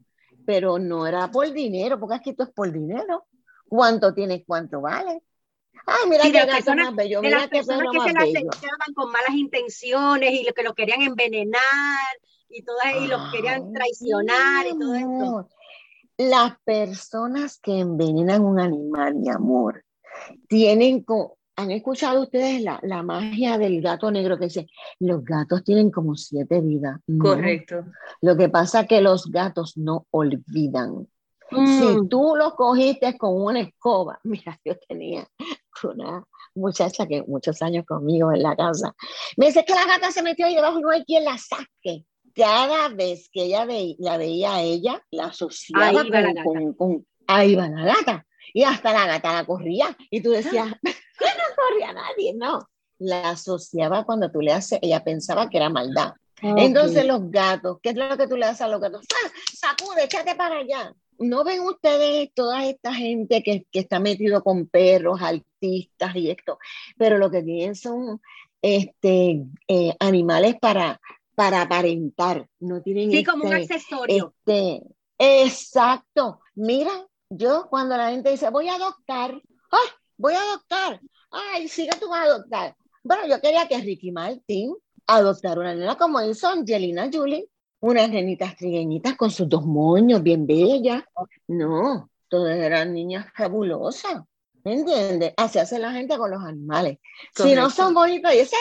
pero 0.47 0.79
no 0.79 1.07
era 1.07 1.31
por 1.31 1.53
dinero, 1.53 2.01
porque 2.01 2.15
aquí 2.15 2.31
esto 2.31 2.45
es 2.45 2.51
por 2.51 2.73
dinero. 2.73 3.27
¿Cuánto 3.69 4.15
tienes? 4.15 4.43
¿Cuánto 4.47 4.81
vale? 4.81 5.23
Ay, 5.85 6.09
mira 6.09 6.25
qué 6.25 6.47
gato 6.47 6.75
más 6.75 6.95
bello, 6.95 7.21
mira 7.21 7.49
qué 7.49 7.59
que 7.59 7.65
se 7.65 7.77
las 7.77 8.95
con 8.95 9.13
malas 9.13 9.35
intenciones 9.35 10.33
y 10.33 10.45
lo 10.45 10.53
que 10.55 10.63
lo 10.63 10.75
querían 10.75 11.03
envenenar 11.03 11.63
y, 12.49 12.63
todas, 12.63 12.95
y 13.01 13.07
los 13.07 13.33
querían 13.33 13.73
traicionar 13.73 14.67
y 14.67 14.79
todo 14.79 14.95
esto. 14.95 15.49
Las 16.17 16.59
personas 16.65 17.59
que 17.59 17.79
envenenan 17.79 18.45
un 18.45 18.59
animal, 18.59 19.15
mi 19.15 19.29
amor, 19.31 19.85
tienen 20.49 21.05
¿Han 21.59 21.73
escuchado 21.73 22.23
ustedes 22.23 22.63
la, 22.63 22.79
la, 22.85 23.03
magia 23.03 23.59
del 23.59 23.83
gato 23.83 24.13
negro 24.13 24.39
que 24.39 24.45
dice, 24.45 24.69
los 25.01 25.25
gatos 25.25 25.65
tienen 25.65 25.91
como 25.91 26.15
siete 26.15 26.61
vidas? 26.61 27.01
Correcto. 27.21 27.85
Lo 28.21 28.37
que 28.37 28.49
pasa 28.49 28.83
es 28.83 28.87
que 28.87 29.01
los 29.01 29.29
gatos 29.29 29.77
no 29.77 30.07
olvidan. 30.13 31.09
Si 31.51 31.57
mm. 31.57 32.09
tú 32.09 32.35
los 32.37 32.55
cogiste 32.55 33.19
con 33.19 33.43
una 33.43 33.61
escoba, 33.61 34.21
mira, 34.25 34.57
yo 34.65 34.77
tenía 34.89 35.27
una 35.83 36.25
muchacha 36.55 37.07
que 37.07 37.25
muchos 37.27 37.61
años 37.61 37.85
conmigo 37.87 38.33
en 38.33 38.43
la 38.43 38.55
casa, 38.55 38.95
me 39.37 39.47
dice 39.47 39.65
que 39.65 39.75
la 39.75 39.87
gata 39.87 40.13
se 40.13 40.23
metió 40.23 40.47
ahí 40.47 40.55
debajo 40.55 40.79
y 40.79 40.83
no 40.83 40.91
hay 40.91 41.05
quien 41.05 41.25
la 41.25 41.39
saque 41.39 42.05
cada 42.39 42.89
vez 42.89 43.29
que 43.33 43.43
ella 43.43 43.67
la 43.99 44.17
veía 44.17 44.55
a 44.55 44.63
ella, 44.63 45.03
la 45.11 45.27
asociaba 45.27 46.05
con, 46.77 47.05
ahí 47.27 47.57
va 47.57 47.69
la 47.69 47.85
gata. 47.85 48.27
Y 48.55 48.63
hasta 48.63 48.93
la 48.93 49.07
gata 49.07 49.33
la 49.33 49.45
corría. 49.45 49.97
Y 50.09 50.23
tú 50.23 50.31
decías, 50.31 50.69
no 50.83 51.57
corría 51.57 51.93
nadie, 51.93 52.33
no. 52.35 52.61
La 52.99 53.31
asociaba 53.31 54.05
cuando 54.05 54.31
tú 54.31 54.41
le 54.41 54.53
haces, 54.53 54.79
ella 54.83 55.03
pensaba 55.03 55.49
que 55.51 55.57
era 55.57 55.69
maldad. 55.69 56.13
Entonces 56.41 57.05
los 57.05 57.29
gatos, 57.33 57.79
¿qué 57.83 57.91
es 57.91 57.97
lo 57.97 58.17
que 58.17 58.29
tú 58.29 58.37
le 58.37 58.47
haces 58.47 58.61
a 58.61 58.69
los 58.69 58.81
gatos? 58.81 59.05
¡Ah, 59.13 59.31
sacude, 59.53 60.05
échate 60.05 60.37
para 60.37 60.59
allá. 60.59 60.95
¿No 61.19 61.43
ven 61.43 61.63
ustedes 61.63 62.31
toda 62.33 62.65
esta 62.65 62.95
gente 62.95 63.43
que, 63.43 63.67
que 63.73 63.81
está 63.81 63.99
metido 63.99 64.45
con 64.45 64.69
perros, 64.69 65.21
artistas 65.21 66.15
y 66.15 66.31
esto? 66.31 66.59
Pero 66.97 67.19
lo 67.19 67.29
que 67.33 67.43
tienen 67.43 67.75
son 67.75 68.21
este, 68.63 69.45
eh, 69.67 69.97
animales 69.99 70.57
para, 70.61 71.01
para 71.39 71.63
aparentar, 71.63 72.49
no 72.59 72.83
tienen 72.83 73.13
Sí, 73.13 73.23
como 73.23 73.45
un 73.45 73.53
este, 73.53 73.75
accesorio. 73.75 74.35
Este, 74.45 74.83
exacto. 75.19 76.41
Mira, 76.57 76.91
yo 77.31 77.69
cuando 77.71 77.97
la 77.97 78.11
gente 78.11 78.33
dice, 78.33 78.51
voy 78.51 78.67
a 78.67 78.75
adoptar, 78.75 79.41
¡ay! 79.71 79.89
Voy 80.17 80.35
a 80.35 80.43
adoptar, 80.43 81.01
¡ay! 81.31 81.69
Sigue 81.69 81.93
tú 82.01 82.13
a 82.13 82.23
adoptar. 82.23 82.75
Bueno, 83.05 83.29
yo 83.29 83.41
quería 83.41 83.69
que 83.69 83.79
Ricky 83.79 84.11
Martin 84.11 84.75
adoptara 85.07 85.61
una 85.61 85.77
nena 85.77 85.97
como 85.97 86.21
hizo 86.23 86.49
Angelina 86.49 87.09
Jolie, 87.13 87.49
unas 87.79 88.11
nenitas 88.11 88.57
trigueñitas 88.57 89.15
con 89.15 89.31
sus 89.31 89.49
dos 89.49 89.65
moños 89.65 90.21
bien 90.21 90.45
bellas. 90.45 91.05
No, 91.47 92.11
todas 92.27 92.59
eran 92.59 92.95
niñas 92.95 93.27
fabulosas. 93.37 94.25
¿Me 94.65 94.75
entiendes? 94.75 95.35
Así 95.37 95.61
hace 95.61 95.79
la 95.79 95.93
gente 95.93 96.19
con 96.19 96.33
los 96.33 96.43
animales. 96.43 96.99
Si 97.33 97.55
no 97.55 97.71
son 97.71 97.95
bonitos, 97.95 98.35
y 98.35 98.39
ese 98.39 98.57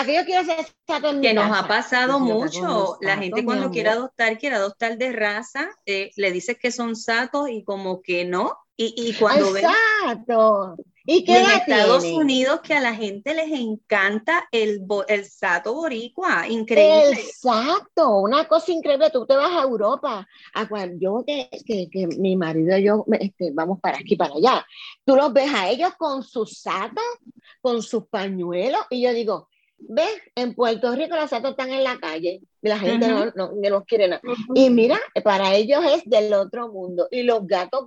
es 0.00 0.06
sato, 0.06 0.32
ese 0.32 0.60
es 0.60 0.76
besado, 0.86 1.20
que 1.20 1.34
nos 1.34 1.56
ha 1.56 1.66
pasado 1.68 2.20
mucho. 2.20 2.98
La 3.00 3.16
gente 3.16 3.44
cuando 3.44 3.70
quiere 3.70 3.90
adoptar, 3.90 4.38
quiere 4.38 4.56
adoptar 4.56 4.98
de 4.98 5.12
raza, 5.12 5.68
eh, 5.86 6.10
le 6.16 6.32
dices 6.32 6.58
que 6.58 6.70
son 6.70 6.96
satos 6.96 7.48
y 7.50 7.64
como 7.64 8.02
que 8.02 8.24
no. 8.24 8.56
Y, 8.76 8.94
y 8.96 9.14
cuando 9.14 9.56
Exacto. 9.56 10.76
¿Y 11.08 11.24
qué 11.24 11.38
en 11.38 11.46
Estados 11.46 12.04
Unidos 12.04 12.60
que 12.62 12.74
a 12.74 12.80
la 12.80 12.92
gente 12.92 13.32
les 13.32 13.52
encanta 13.52 14.48
el, 14.50 14.84
el 15.06 15.24
sato 15.24 15.72
boricua, 15.72 16.48
increíble. 16.48 17.12
Exacto, 17.12 18.18
una 18.18 18.48
cosa 18.48 18.72
increíble, 18.72 19.10
tú 19.10 19.24
te 19.24 19.36
vas 19.36 19.52
a 19.52 19.62
Europa, 19.62 20.26
a 20.52 20.68
cuando 20.68 20.96
yo 20.98 21.24
que, 21.24 21.48
que, 21.64 21.88
que 21.88 22.08
mi 22.08 22.34
marido 22.34 22.76
y 22.76 22.82
yo 22.82 23.04
este, 23.20 23.52
vamos 23.52 23.78
para 23.80 23.98
aquí, 23.98 24.16
para 24.16 24.34
allá, 24.34 24.66
tú 25.04 25.14
los 25.14 25.32
ves 25.32 25.54
a 25.54 25.70
ellos 25.70 25.92
con 25.96 26.24
sus 26.24 26.58
satos, 26.58 27.04
con 27.60 27.82
sus 27.82 28.08
pañuelos, 28.08 28.80
y 28.90 29.02
yo 29.02 29.12
digo, 29.12 29.48
¿Ves? 29.78 30.10
En 30.34 30.54
Puerto 30.54 30.94
Rico 30.94 31.16
los 31.16 31.30
gatos 31.30 31.50
están 31.50 31.70
en 31.70 31.84
la 31.84 31.98
calle 31.98 32.40
y 32.62 32.68
la 32.68 32.78
gente 32.78 33.08
no, 33.08 33.26
no, 33.34 33.52
los 33.54 33.84
quiere 33.84 34.08
nada. 34.08 34.22
Y 34.54 34.70
mira, 34.70 34.98
para 35.22 35.54
ellos 35.54 35.84
es 35.84 36.02
del 36.04 36.32
otro 36.32 36.72
mundo. 36.72 37.08
Y 37.10 37.22
los 37.22 37.46
gatos 37.46 37.84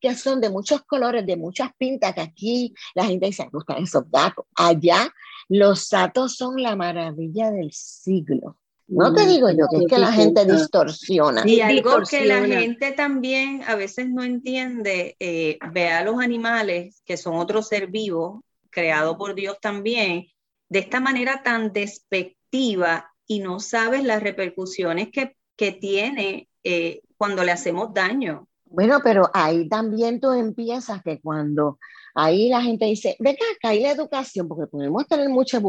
que 0.00 0.14
son 0.14 0.40
de 0.40 0.50
muchos 0.50 0.82
colores, 0.82 1.24
de 1.24 1.36
muchas 1.36 1.70
pintas, 1.78 2.14
que 2.14 2.20
aquí 2.20 2.74
la 2.94 3.04
gente 3.04 3.26
dice, 3.26 3.44
me 3.44 3.50
gustan 3.52 3.82
esos 3.82 4.04
gatos. 4.10 4.44
Allá 4.56 5.12
los 5.48 5.88
gatos 5.88 6.36
son 6.36 6.62
la 6.62 6.76
maravilla 6.76 7.50
del 7.50 7.72
siglo. 7.72 8.56
No 8.90 9.14
te 9.14 9.24
digo 9.24 9.48
yo 9.50 9.66
que 9.70 9.84
es 9.84 9.86
que 9.86 9.98
la 9.98 10.12
gente 10.12 10.44
distorsiona. 10.44 11.46
Y 11.46 11.60
algo 11.60 12.00
que 12.08 12.24
la 12.24 12.44
gente 12.44 12.90
también 12.90 13.62
a 13.66 13.76
veces 13.76 14.08
no 14.10 14.24
entiende, 14.24 15.16
eh, 15.20 15.58
ve 15.72 15.88
a 15.88 16.04
los 16.04 16.20
animales, 16.20 17.00
que 17.04 17.16
son 17.16 17.36
otro 17.36 17.62
ser 17.62 17.86
vivo, 17.86 18.44
creado 18.68 19.16
por 19.16 19.36
Dios 19.36 19.58
también, 19.60 20.26
de 20.70 20.78
esta 20.78 21.00
manera 21.00 21.42
tan 21.42 21.72
despectiva 21.72 23.12
y 23.26 23.40
no 23.40 23.60
sabes 23.60 24.04
las 24.04 24.22
repercusiones 24.22 25.10
que, 25.10 25.36
que 25.56 25.72
tiene 25.72 26.48
eh, 26.64 27.02
cuando 27.18 27.44
le 27.44 27.52
hacemos 27.52 27.92
daño. 27.92 28.48
Bueno, 28.64 29.00
pero 29.02 29.28
ahí 29.34 29.68
también 29.68 30.20
tú 30.20 30.32
empiezas 30.32 31.02
que 31.02 31.20
cuando 31.20 31.78
ahí 32.14 32.48
la 32.48 32.62
gente 32.62 32.86
dice, 32.86 33.16
venga 33.18 33.44
acá, 33.56 33.70
hay 33.70 33.80
la 33.80 33.90
educación, 33.90 34.46
porque 34.46 34.68
podemos 34.68 35.06
tener 35.06 35.28
mucha, 35.28 35.60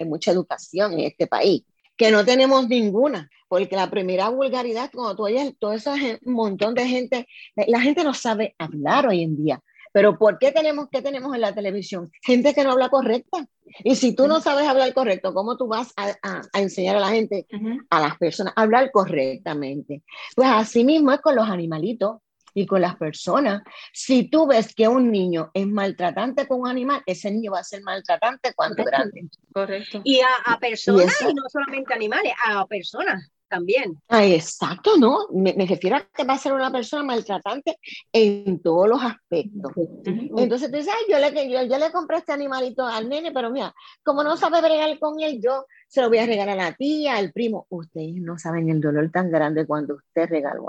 mucha 0.00 0.32
educación 0.32 0.94
en 0.94 1.00
este 1.00 1.28
país, 1.28 1.62
que 1.96 2.10
no 2.10 2.24
tenemos 2.24 2.68
ninguna, 2.68 3.30
porque 3.46 3.76
la 3.76 3.88
primera 3.88 4.28
vulgaridad, 4.28 4.90
cuando 4.92 5.14
tú 5.16 5.24
oyes 5.24 5.54
todo 5.58 5.72
ese 5.72 6.18
montón 6.24 6.74
de 6.74 6.86
gente, 6.86 7.28
la 7.54 7.80
gente 7.80 8.02
no 8.02 8.12
sabe 8.12 8.56
hablar 8.58 9.06
hoy 9.06 9.22
en 9.22 9.36
día. 9.36 9.62
Pero 9.92 10.18
¿por 10.18 10.38
qué 10.38 10.52
tenemos 10.52 10.88
que 10.90 11.02
tenemos 11.02 11.34
en 11.34 11.40
la 11.40 11.54
televisión? 11.54 12.10
Gente 12.22 12.54
que 12.54 12.64
no 12.64 12.72
habla 12.72 12.88
correcta. 12.88 13.46
Y 13.84 13.96
si 13.96 14.14
tú 14.14 14.26
no 14.28 14.40
sabes 14.40 14.66
hablar 14.66 14.92
correcto, 14.94 15.34
¿cómo 15.34 15.56
tú 15.56 15.68
vas 15.68 15.92
a, 15.96 16.14
enseñar 16.58 16.96
a 16.96 17.00
la 17.00 17.10
gente, 17.10 17.46
a 17.90 18.00
las 18.00 18.16
personas, 18.16 18.54
a 18.56 18.62
hablar 18.62 18.90
correctamente? 18.90 20.02
Pues 20.34 20.48
así 20.50 20.84
mismo 20.84 21.12
es 21.12 21.20
con 21.20 21.36
los 21.36 21.48
animalitos 21.48 22.18
y 22.54 22.66
con 22.66 22.80
las 22.80 22.96
personas. 22.96 23.62
Si 23.92 24.30
tú 24.30 24.46
ves 24.46 24.74
que 24.74 24.88
un 24.88 25.10
niño 25.10 25.50
es 25.54 25.66
maltratante 25.66 26.46
con 26.46 26.60
un 26.62 26.68
animal, 26.68 27.02
ese 27.06 27.30
niño 27.30 27.52
va 27.52 27.60
a 27.60 27.64
ser 27.64 27.82
maltratante 27.82 28.52
cuando 28.54 28.82
grande. 28.84 29.28
Correcto. 29.52 30.00
Y 30.04 30.20
a, 30.20 30.58
personas, 30.58 31.14
y, 31.22 31.34
no 31.34 31.42
solamente 31.48 31.92
animales, 31.94 32.32
a 32.46 32.66
personas 32.66 33.30
también. 33.48 34.00
Ah, 34.08 34.24
exacto, 34.24 34.96
¿no? 34.98 35.28
Me, 35.32 35.52
refiero 35.66 35.96
a 35.96 36.00
que 36.00 36.24
va 36.24 36.34
a 36.34 36.38
ser 36.38 36.52
una 36.52 36.70
persona 36.70 37.02
maltratante 37.02 37.78
en 38.12 38.60
todos 38.60 38.88
los 38.88 39.02
aspectos. 39.02 39.72
Entonces 40.04 40.70
tú 40.70 40.76
dices, 40.76 40.92
Ay, 40.94 41.12
yo, 41.12 41.18
le, 41.18 41.50
yo, 41.50 41.62
yo, 41.62 41.78
le 41.78 41.92
compré 41.92 42.18
este 42.18 42.32
animalito 42.32 42.84
al 42.84 43.08
nene, 43.08 43.32
pero 43.32 43.50
mira, 43.50 43.74
como 44.02 44.22
no 44.22 44.36
sabe 44.36 44.60
bregar 44.60 44.98
con 44.98 45.20
él, 45.20 45.40
yo 45.42 45.66
se 45.88 46.02
lo 46.02 46.08
voy 46.08 46.18
a 46.18 46.26
regalar 46.26 46.58
a 46.58 46.70
la 46.70 46.74
tía, 46.74 47.16
al 47.16 47.32
primo. 47.32 47.66
Ustedes 47.70 48.14
no 48.16 48.38
saben 48.38 48.68
el 48.68 48.80
dolor 48.80 49.10
tan 49.10 49.30
grande 49.30 49.66
cuando 49.66 49.96
usted 49.96 50.28
regala 50.28 50.60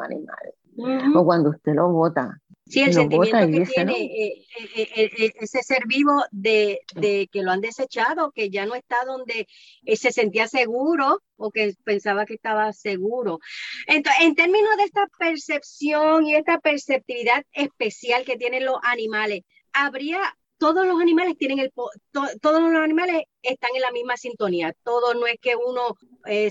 o 1.16 1.26
cuando 1.26 1.50
usted 1.50 1.74
lo 1.74 1.90
bota. 1.90 2.40
Sí, 2.70 2.82
el 2.82 2.94
sentimiento 2.94 3.36
que 3.40 3.66
tiene 3.66 3.94
eh, 3.94 4.46
eh, 4.76 4.90
eh, 4.96 5.34
ese 5.40 5.64
ser 5.64 5.88
vivo 5.88 6.24
de, 6.30 6.82
de, 6.94 7.28
que 7.32 7.42
lo 7.42 7.50
han 7.50 7.62
desechado, 7.62 8.32
que 8.32 8.52
ya 8.52 8.68
no 8.68 8.76
está 8.76 8.98
donde 9.08 9.48
se 9.96 10.12
sentía 10.12 10.48
seguro 10.48 11.24
o 11.36 11.50
que 11.50 11.74
pensaba 11.84 12.28
que 12.28 12.36
estaba 12.36 12.72
seguro. 12.72 13.40
Entonces, 13.88 14.22
en 14.24 14.36
términos 14.36 14.78
de 14.78 14.84
esta 14.84 15.08
percepción 15.18 16.28
y 16.28 16.36
esta 16.36 16.60
perceptividad 16.60 17.44
especial 17.54 18.24
que 18.24 18.38
tienen 18.38 18.66
los 18.66 18.78
animales, 18.84 19.42
habría 19.74 20.22
todos 20.60 20.86
los 20.86 21.02
animales 21.02 21.38
tienen 21.38 21.60
el 21.60 21.72
todos 22.12 22.62
los 22.62 22.82
animales 22.82 23.24
están 23.42 23.72
en 23.76 23.82
la 23.82 23.92
misma 23.92 24.18
sintonía. 24.18 24.76
Todo 24.84 25.16
no 25.16 25.26
es 25.26 25.38
que 25.42 25.56
uno 25.56 25.96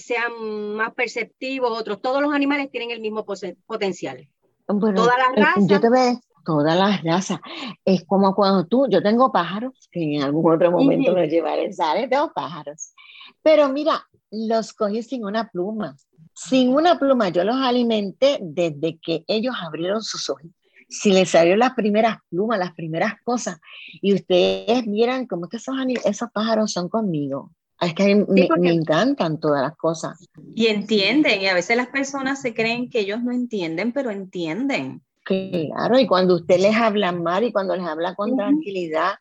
sea 0.00 0.29
más 0.31 0.95
perceptivo, 0.95 1.69
otros, 1.69 2.00
todos 2.00 2.21
los 2.21 2.33
animales 2.33 2.71
tienen 2.71 2.91
el 2.91 3.00
mismo 3.00 3.25
potencial. 3.67 4.29
Bueno, 4.67 5.03
todas 5.03 5.17
las 5.19 5.37
razas. 5.37 5.67
Yo 5.69 5.81
te 5.81 5.91
veo 5.91 6.21
todas 6.45 6.77
las 6.77 7.03
razas. 7.05 7.41
Es 7.85 8.05
como 8.07 8.35
cuando 8.35 8.67
tú, 8.67 8.87
yo 8.88 9.03
tengo 9.03 9.31
pájaros, 9.31 9.88
que 9.93 10.17
en 10.17 10.23
algún 10.23 10.50
otro 10.53 10.71
momento 10.71 11.12
me 11.12 11.29
llevaré, 11.29 11.73
¿sabes? 11.73 12.09
Tengo 12.09 12.33
pájaros. 12.33 12.95
Pero 13.43 13.69
mira, 13.69 14.09
los 14.31 14.73
cogí 14.73 15.03
sin 15.03 15.25
una 15.25 15.49
pluma. 15.49 15.95
Sin 16.35 16.75
una 16.75 16.99
pluma, 16.99 17.29
yo 17.29 17.45
los 17.45 17.57
alimenté 17.57 18.38
desde 18.41 18.99
que 18.99 19.25
ellos 19.27 19.55
abrieron 19.61 20.03
sus 20.03 20.31
ojos. 20.31 20.45
Si 20.88 21.12
les 21.12 21.30
salió 21.30 21.57
las 21.57 21.75
primeras 21.75 22.18
plumas, 22.30 22.59
las 22.59 22.73
primeras 22.73 23.14
cosas, 23.23 23.61
y 24.00 24.14
ustedes 24.14 24.87
miran 24.87 25.26
cómo 25.26 25.49
que 25.49 25.59
esos, 25.59 25.76
esos 26.04 26.30
pájaros 26.30 26.73
son 26.73 26.88
conmigo. 26.88 27.52
Es 27.80 27.95
que 27.95 28.14
me, 28.14 28.49
me, 28.59 28.73
encantan 28.73 29.38
todas 29.38 29.62
las 29.62 29.76
cosas. 29.76 30.18
Y 30.54 30.66
entienden, 30.66 31.42
y 31.42 31.47
a 31.47 31.54
veces 31.54 31.76
las 31.76 31.88
personas 31.88 32.40
se 32.40 32.52
creen 32.52 32.90
que 32.90 33.00
ellos 33.00 33.23
no 33.23 33.30
entienden, 33.33 33.92
pero 33.92 34.11
entienden. 34.11 35.02
Claro, 35.28 35.99
y 35.99 36.07
cuando 36.07 36.37
usted 36.37 36.59
les 36.59 36.75
habla 36.75 37.12
mal 37.12 37.45
y 37.45 37.52
cuando 37.52 37.76
les 37.76 37.85
habla 37.85 38.14
con 38.14 38.35
tranquilidad. 38.35 39.12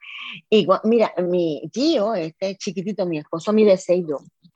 Y, 0.49 0.65
mira, 0.85 1.11
mi 1.21 1.69
tío, 1.71 2.15
este 2.15 2.55
chiquitito, 2.55 3.05
mi 3.05 3.17
esposo 3.17 3.51
mide 3.51 3.75
seis 3.75 4.05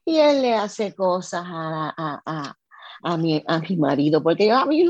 y 0.05 0.15
él 0.15 0.41
le 0.41 0.53
hace 0.53 0.95
cosas 0.95 1.43
a, 1.45 1.93
a, 2.25 2.55
a, 3.03 3.17
mi, 3.17 3.43
a 3.45 3.59
mi 3.59 3.75
marido, 3.75 4.23
porque 4.23 4.47
yo, 4.47 4.55
a 4.55 4.65
mí, 4.65 4.89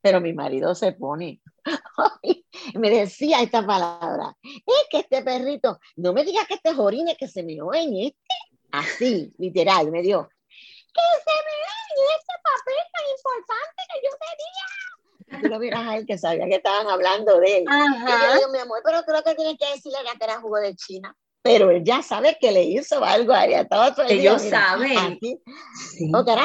pero 0.00 0.20
mi 0.22 0.32
marido 0.32 0.74
se 0.74 0.92
pone. 0.92 1.41
me 2.74 2.90
decía 2.90 3.42
esta 3.42 3.64
palabra, 3.66 4.36
es 4.42 4.86
que 4.90 4.98
este 4.98 5.22
perrito, 5.22 5.78
no 5.96 6.12
me 6.12 6.24
digas 6.24 6.46
que 6.46 6.54
este 6.54 6.74
jorine 6.74 7.16
que 7.16 7.28
se 7.28 7.42
me 7.42 7.60
oye, 7.62 8.06
este, 8.06 8.60
así, 8.72 9.32
literal, 9.38 9.90
me 9.90 10.02
dio, 10.02 10.28
que 10.28 11.00
se 11.24 11.32
me 11.32 11.56
oye 11.56 12.14
ese 12.18 12.34
papel 12.42 12.74
tan 12.92 13.04
importante 13.16 13.82
que 13.92 14.00
yo 14.04 14.10
tenía. 14.18 15.42
Tú 15.42 15.48
lo 15.48 15.58
miras 15.58 15.88
a 15.88 15.96
él 15.96 16.06
que 16.06 16.18
sabía 16.18 16.46
que 16.46 16.56
estaban 16.56 16.88
hablando 16.88 17.40
de 17.40 17.58
él. 17.58 17.64
Ajá. 17.66 18.04
Y 18.06 18.26
yo 18.26 18.34
digo, 18.34 18.52
mi 18.52 18.58
amor, 18.58 18.80
pero 18.84 19.02
creo 19.02 19.22
que 19.22 19.34
tienes 19.34 19.56
que 19.58 19.70
decirle 19.72 19.98
que 20.18 20.24
era 20.24 20.40
jugo 20.40 20.58
de 20.58 20.76
China 20.76 21.16
pero 21.42 21.70
él 21.70 21.82
ya 21.84 22.02
sabe 22.02 22.36
que 22.40 22.52
le 22.52 22.62
hizo 22.62 23.02
algo 23.02 23.32
a 23.32 23.44
ella. 23.44 23.62
Estaba 23.62 23.92
Ellos 24.08 24.42
saben. 24.42 24.96
Aquí. 24.96 25.40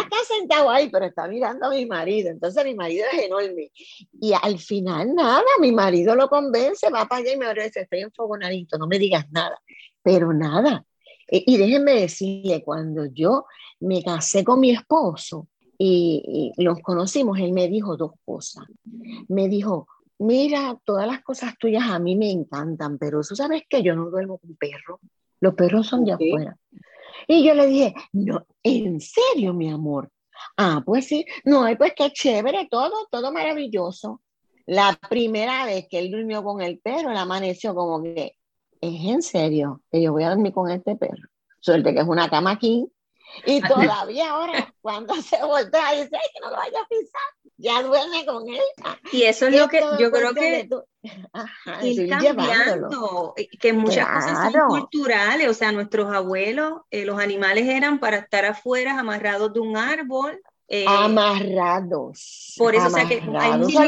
Está 0.01 0.17
sentado 0.27 0.71
ahí, 0.71 0.89
pero 0.89 1.05
está 1.05 1.27
mirando 1.27 1.67
a 1.67 1.69
mi 1.69 1.85
marido. 1.85 2.31
Entonces 2.31 2.65
mi 2.65 2.73
marido 2.73 3.05
es 3.13 3.25
enorme. 3.25 3.71
Y 4.19 4.33
al 4.33 4.57
final 4.57 5.13
nada, 5.13 5.45
mi 5.61 5.71
marido 5.71 6.15
lo 6.15 6.27
convence, 6.27 6.89
va 6.89 7.07
para 7.07 7.21
allá 7.21 7.33
y 7.33 7.37
me 7.37 7.53
dice, 7.53 7.81
estoy 7.81 7.99
enfogonadito, 7.99 8.79
no 8.79 8.87
me 8.87 8.97
digas 8.97 9.25
nada. 9.29 9.61
Pero 10.01 10.33
nada. 10.33 10.83
Y, 11.29 11.53
y 11.53 11.57
déjenme 11.57 12.01
decirle, 12.01 12.63
cuando 12.63 13.05
yo 13.05 13.45
me 13.79 14.03
casé 14.03 14.43
con 14.43 14.59
mi 14.59 14.71
esposo 14.71 15.47
y, 15.77 16.53
y 16.57 16.63
los 16.63 16.79
conocimos, 16.79 17.37
él 17.37 17.53
me 17.53 17.67
dijo 17.67 17.97
dos 17.97 18.13
cosas. 18.25 18.65
Me 19.27 19.47
dijo, 19.47 19.87
mira, 20.19 20.77
todas 20.83 21.07
las 21.07 21.21
cosas 21.21 21.57
tuyas 21.57 21.83
a 21.89 21.99
mí 21.99 22.15
me 22.15 22.31
encantan, 22.31 22.97
pero 22.97 23.21
tú 23.21 23.35
sabes 23.35 23.63
que 23.69 23.83
yo 23.83 23.95
no 23.95 24.09
duermo 24.09 24.37
con 24.37 24.55
perros. 24.55 24.99
Los 25.39 25.53
perros 25.53 25.87
son 25.87 26.03
de 26.03 26.13
afuera. 26.13 26.57
Y 27.27 27.43
yo 27.43 27.53
le 27.53 27.67
dije, 27.67 27.93
no, 28.13 28.45
en 28.63 28.99
serio, 29.01 29.53
mi 29.53 29.69
amor. 29.69 30.11
Ah, 30.55 30.81
pues 30.85 31.07
sí, 31.07 31.25
no, 31.45 31.65
pues 31.77 31.93
qué 31.95 32.11
chévere, 32.11 32.67
todo, 32.69 33.07
todo 33.11 33.31
maravilloso. 33.31 34.21
La 34.65 34.97
primera 35.09 35.65
vez 35.65 35.87
que 35.89 35.99
él 35.99 36.11
durmió 36.11 36.43
con 36.43 36.61
el 36.61 36.79
perro, 36.79 37.11
él 37.11 37.17
amaneció 37.17 37.73
como 37.73 38.03
que, 38.03 38.33
es 38.81 39.05
en 39.05 39.21
serio, 39.21 39.81
que 39.91 40.01
yo 40.01 40.11
voy 40.11 40.23
a 40.23 40.29
dormir 40.29 40.53
con 40.53 40.69
este 40.69 40.95
perro. 40.95 41.29
Suerte 41.59 41.93
que 41.93 42.01
es 42.01 42.07
una 42.07 42.29
cama 42.29 42.51
aquí. 42.51 42.87
Y 43.45 43.61
todavía 43.61 44.31
ahora, 44.31 44.73
cuando 44.81 45.15
se 45.21 45.43
voltea, 45.43 45.93
dice, 45.93 46.09
que 46.09 46.39
no 46.41 46.49
lo 46.49 46.57
vaya 46.57 46.79
a 46.81 46.87
pisar 46.87 47.21
ya 47.57 47.81
duerme 47.81 48.25
con 48.25 48.47
él. 48.47 48.61
Y 49.11 49.23
eso 49.23 49.47
es 49.47 49.59
lo 49.59 49.67
que 49.67 49.81
yo 49.99 50.11
creo 50.11 50.33
que 50.33 50.69
ir 51.83 52.09
cambiando, 52.09 53.33
que 53.59 53.73
muchas 53.73 54.07
cosas 54.07 54.51
son 54.51 54.67
culturales, 54.67 55.49
o 55.49 55.53
sea, 55.53 55.71
nuestros 55.71 56.13
abuelos, 56.13 56.81
eh, 56.91 57.05
los 57.05 57.19
animales 57.19 57.67
eran 57.67 57.99
para 57.99 58.17
estar 58.17 58.45
afuera 58.45 58.99
amarrados 58.99 59.53
de 59.53 59.59
un 59.59 59.77
árbol. 59.77 60.39
Eh, 60.69 60.85
amarrados. 60.87 62.53
Por 62.57 62.75
eso, 62.75 62.87
o 62.87 62.89
sea, 62.89 63.07
que 63.07 63.21
hay 63.39 63.57
mucha 63.57 63.87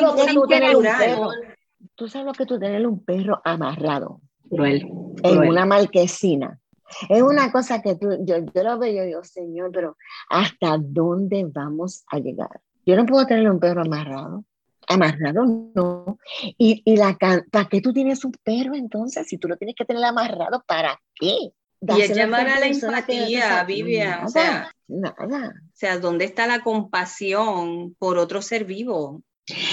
Tú 1.95 2.07
sabes 2.07 2.27
lo 2.27 2.33
que 2.33 2.45
tú 2.45 2.57
tener 2.57 2.85
un 2.87 3.03
perro 3.03 3.41
amarrado 3.43 4.21
en 4.51 5.37
una 5.37 5.65
marquesina. 5.65 6.59
Es 7.07 7.21
una 7.21 7.51
cosa 7.51 7.81
que 7.81 7.95
tú, 7.95 8.07
yo, 8.25 8.37
yo 8.37 8.63
lo 8.63 8.79
veo, 8.79 9.07
yo, 9.07 9.23
Señor, 9.23 9.71
pero 9.71 9.95
¿hasta 10.29 10.77
dónde 10.79 11.45
vamos 11.45 12.03
a 12.07 12.19
llegar? 12.19 12.61
Yo 12.89 12.95
no 12.95 13.05
puedo 13.05 13.27
tener 13.27 13.47
un 13.47 13.59
perro 13.59 13.81
amarrado. 13.81 14.45
Amarrado 14.87 15.45
no. 15.45 16.17
Y, 16.57 16.81
y 16.83 16.97
la, 16.97 17.15
¿para 17.51 17.69
qué 17.69 17.81
tú 17.81 17.93
tienes 17.93 18.25
un 18.25 18.31
perro 18.43 18.73
entonces? 18.73 19.27
Si 19.27 19.37
tú 19.37 19.47
lo 19.47 19.57
tienes 19.57 19.75
que 19.75 19.85
tener 19.85 20.03
amarrado, 20.03 20.63
¿para 20.65 20.99
qué? 21.13 21.51
y 21.81 22.01
es 22.01 22.15
llamar 22.15 22.49
a 22.49 22.59
la 22.59 22.65
empatía, 22.65 23.63
Vivian. 23.63 24.25
o 24.25 24.27
sea, 24.27 24.71
nada. 24.87 25.53
O 25.53 25.75
sea, 25.75 25.99
¿dónde 25.99 26.25
está 26.25 26.47
la 26.47 26.61
compasión 26.61 27.95
por 27.99 28.17
otro 28.17 28.41
ser 28.41 28.65
vivo? 28.65 29.21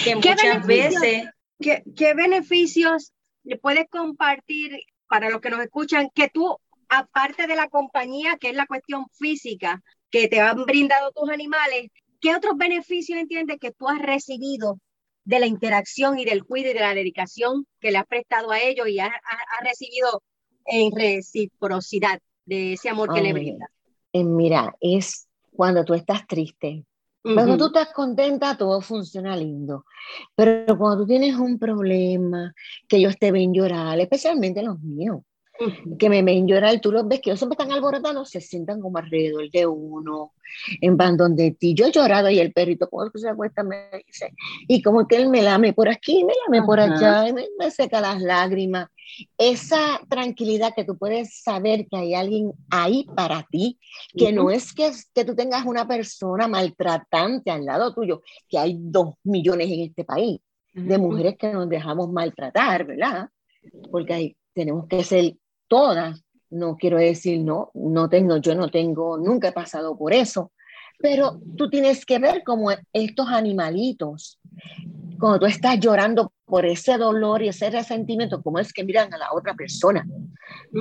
Que 0.04 0.14
muchas 0.14 0.66
veces. 0.66 1.24
¿qué, 1.58 1.82
¿Qué 1.96 2.12
beneficios 2.12 3.14
le 3.44 3.56
puedes 3.56 3.88
compartir 3.88 4.78
para 5.08 5.30
los 5.30 5.40
que 5.40 5.48
nos 5.48 5.60
escuchan 5.60 6.10
que 6.14 6.28
tú, 6.28 6.58
aparte 6.90 7.46
de 7.46 7.56
la 7.56 7.68
compañía, 7.68 8.36
que 8.38 8.50
es 8.50 8.56
la 8.56 8.66
cuestión 8.66 9.06
física 9.18 9.82
que 10.10 10.28
te 10.28 10.40
han 10.40 10.64
brindado 10.64 11.12
tus 11.12 11.30
animales, 11.30 11.90
¿Qué 12.20 12.34
otros 12.34 12.56
beneficios 12.56 13.18
entiendes 13.18 13.58
que 13.60 13.72
tú 13.72 13.88
has 13.88 14.00
recibido 14.00 14.78
de 15.24 15.40
la 15.40 15.46
interacción 15.46 16.18
y 16.18 16.24
del 16.24 16.44
cuidado 16.44 16.70
y 16.70 16.74
de 16.74 16.80
la 16.80 16.94
dedicación 16.94 17.66
que 17.80 17.90
le 17.90 17.98
has 17.98 18.06
prestado 18.06 18.50
a 18.52 18.60
ellos 18.60 18.88
y 18.88 19.00
has, 19.00 19.10
recibido 19.62 20.22
en 20.64 20.92
reciprocidad 20.94 22.20
de 22.44 22.74
ese 22.74 22.88
amor 22.88 23.12
que 23.12 23.20
le 23.20 23.32
brinda? 23.32 23.66
Eh, 24.12 24.24
mira, 24.24 24.74
es 24.80 25.28
cuando 25.52 25.84
tú 25.84 25.94
estás 25.94 26.26
triste. 26.26 26.84
Cuando 27.22 27.58
tú 27.58 27.66
estás 27.66 27.92
contenta, 27.92 28.56
todo 28.56 28.80
funciona 28.80 29.36
lindo. 29.36 29.84
Pero 30.36 30.78
cuando 30.78 30.98
tú 30.98 31.06
tienes 31.08 31.34
un 31.34 31.58
problema, 31.58 32.54
que 32.86 32.98
ellos 32.98 33.18
te 33.18 33.32
ven 33.32 33.52
llorar, 33.52 33.98
especialmente 33.98 34.62
los 34.62 34.78
míos, 34.78 35.22
que 35.98 36.08
me 36.08 36.22
ven 36.22 36.46
llorar, 36.46 36.80
tú 36.80 36.92
los 36.92 37.06
ves 37.06 37.20
que 37.20 37.30
ellos 37.30 37.38
siempre 37.38 37.56
están 37.58 37.72
alborotados, 37.72 38.30
se 38.30 38.40
sientan 38.40 38.80
como 38.80 38.98
alrededor 38.98 39.50
de 39.50 39.66
uno, 39.66 40.32
en 40.80 40.96
bandón 40.96 41.36
de 41.36 41.52
ti. 41.52 41.74
Yo 41.74 41.86
he 41.86 41.92
llorado 41.92 42.30
y 42.30 42.38
el 42.38 42.52
perrito, 42.52 42.88
como 42.88 43.10
se 43.14 43.28
acuesta, 43.28 43.62
me 43.62 43.88
dice, 44.06 44.32
y 44.68 44.82
como 44.82 45.06
que 45.06 45.16
él 45.16 45.28
me 45.28 45.42
lame 45.42 45.72
por 45.72 45.88
aquí, 45.88 46.24
me 46.24 46.32
lame 46.44 46.64
por 46.64 46.80
allá, 46.80 47.28
y 47.28 47.32
me, 47.32 47.70
seca 47.70 48.00
las 48.00 48.20
lágrimas. 48.20 48.88
Esa 49.38 50.00
tranquilidad 50.08 50.72
que 50.74 50.84
tú 50.84 50.98
puedes 50.98 51.42
saber 51.42 51.86
que 51.88 51.96
hay 51.96 52.14
alguien 52.14 52.52
ahí 52.70 53.06
para 53.14 53.46
ti, 53.50 53.78
que 54.16 54.32
no 54.32 54.50
es 54.50 54.72
que, 54.72 54.90
que 55.14 55.24
tú 55.24 55.34
tengas 55.34 55.64
una 55.64 55.86
persona 55.86 56.48
maltratante 56.48 57.50
al 57.50 57.64
lado 57.64 57.94
tuyo, 57.94 58.22
que 58.48 58.58
hay 58.58 58.76
dos 58.78 59.14
millones 59.22 59.70
en 59.70 59.80
este 59.80 60.04
país 60.04 60.40
de 60.76 60.98
mujeres 60.98 61.36
que 61.38 61.52
nos 61.52 61.68
dejamos 61.68 62.12
maltratar, 62.12 62.84
¿verdad? 62.84 63.30
Porque 63.90 64.12
hay, 64.12 64.36
tenemos 64.52 64.86
que 64.88 65.02
ser 65.02 65.34
todas, 65.68 66.22
no 66.50 66.76
quiero 66.76 66.98
decir 66.98 67.40
no, 67.40 67.70
no 67.74 68.08
tengo, 68.08 68.36
yo 68.38 68.54
no 68.54 68.68
tengo, 68.68 69.18
nunca 69.18 69.48
he 69.48 69.52
pasado 69.52 69.96
por 69.96 70.12
eso, 70.12 70.52
pero 70.98 71.40
tú 71.56 71.68
tienes 71.68 72.06
que 72.06 72.18
ver 72.18 72.42
como 72.44 72.70
estos 72.92 73.28
animalitos, 73.28 74.38
cuando 75.18 75.40
tú 75.40 75.46
estás 75.46 75.78
llorando 75.78 76.32
por 76.46 76.64
ese 76.64 76.96
dolor 76.96 77.42
y 77.42 77.48
ese 77.48 77.68
resentimiento, 77.70 78.40
cómo 78.40 78.60
es 78.60 78.72
que 78.72 78.84
miran 78.84 79.12
a 79.12 79.18
la 79.18 79.32
otra 79.32 79.54
persona. 79.54 80.06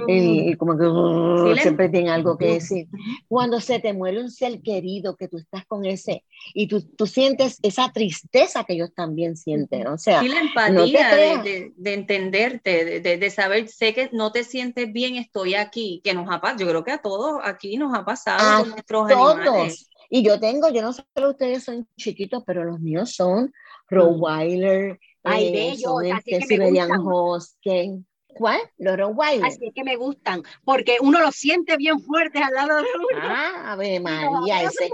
Y, 0.07 0.55
como 0.57 0.77
que 0.77 0.85
uh, 0.85 1.55
siempre 1.57 1.89
tiene 1.89 2.11
algo 2.11 2.37
que 2.37 2.53
decir. 2.53 2.87
Cuando 3.27 3.59
se 3.59 3.79
te 3.79 3.91
muere 3.91 4.21
un 4.21 4.29
ser 4.29 4.61
querido, 4.61 5.15
que 5.15 5.27
tú 5.27 5.37
estás 5.37 5.65
con 5.65 5.83
ese, 5.83 6.23
y 6.53 6.67
tú, 6.67 6.81
tú 6.95 7.07
sientes 7.07 7.57
esa 7.63 7.91
tristeza 7.91 8.63
que 8.63 8.73
ellos 8.73 8.93
también 8.95 9.35
sienten. 9.35 9.87
O 9.87 9.97
sea, 9.97 10.21
sí, 10.21 10.29
la 10.29 10.41
empatía 10.41 11.15
de, 11.15 11.73
de, 11.75 11.93
entenderte, 11.93 12.99
de, 13.01 13.17
de, 13.17 13.29
saber, 13.31 13.67
sé 13.67 13.95
que 13.95 14.09
no 14.13 14.31
te 14.31 14.43
sientes 14.43 14.93
bien, 14.93 15.15
estoy 15.15 15.55
aquí, 15.55 15.99
que 16.03 16.13
nos 16.13 16.27
ha 16.29 16.39
pasado. 16.41 16.59
Yo 16.59 16.67
creo 16.67 16.83
que 16.83 16.91
a 16.91 16.99
todos 16.99 17.41
aquí 17.43 17.77
nos 17.77 17.97
ha 17.97 18.05
pasado 18.05 18.39
a 18.39 18.59
con 18.59 18.69
nuestros 18.69 19.07
todos. 19.07 19.89
Y 20.11 20.23
yo 20.23 20.39
tengo, 20.39 20.69
yo 20.69 20.83
no 20.83 20.93
sé 20.93 21.03
si 21.15 21.23
ustedes 21.23 21.63
son 21.63 21.87
chiquitos, 21.97 22.43
pero 22.45 22.63
los 22.63 22.79
míos 22.79 23.15
son 23.15 23.51
Rottweiler, 23.89 24.99
Ay, 25.25 25.47
eh, 25.47 25.51
bello, 25.51 25.99
así 25.99 26.35
este, 26.35 26.57
que 26.57 26.71
me 26.71 26.87
gustan. 26.87 28.05
¿Cuál? 28.37 28.59
Los 28.77 28.97
Rottweiler. 28.97 29.45
Así 29.45 29.71
que 29.73 29.83
me 29.85 29.95
gustan, 29.95 30.43
porque 30.65 30.97
uno 30.99 31.21
los 31.21 31.35
siente 31.35 31.77
bien 31.77 32.01
fuertes 32.01 32.41
al 32.41 32.53
lado 32.53 32.75
de 32.75 32.83
uno. 32.83 33.21
Ah, 33.21 33.71
a 33.71 33.75
ver, 33.77 34.01
María, 34.01 34.63
ese, 34.63 34.89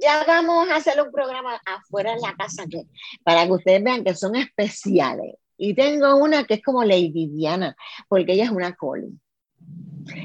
ya 0.00 0.24
vamos 0.24 0.68
a 0.68 0.76
hacer 0.76 1.02
un 1.02 1.10
programa 1.10 1.60
afuera 1.66 2.12
en 2.12 2.20
la 2.20 2.34
casa 2.34 2.64
que, 2.70 2.84
para 3.24 3.46
que 3.46 3.52
ustedes 3.52 3.82
vean 3.82 4.04
que 4.04 4.14
son 4.14 4.36
especiales. 4.36 5.34
Y 5.58 5.74
tengo 5.74 6.16
una 6.16 6.44
que 6.44 6.54
es 6.54 6.62
como 6.62 6.84
Lady 6.84 7.26
Diana, 7.26 7.76
porque 8.08 8.34
ella 8.34 8.44
es 8.44 8.50
una 8.50 8.76
collie. 8.76 9.10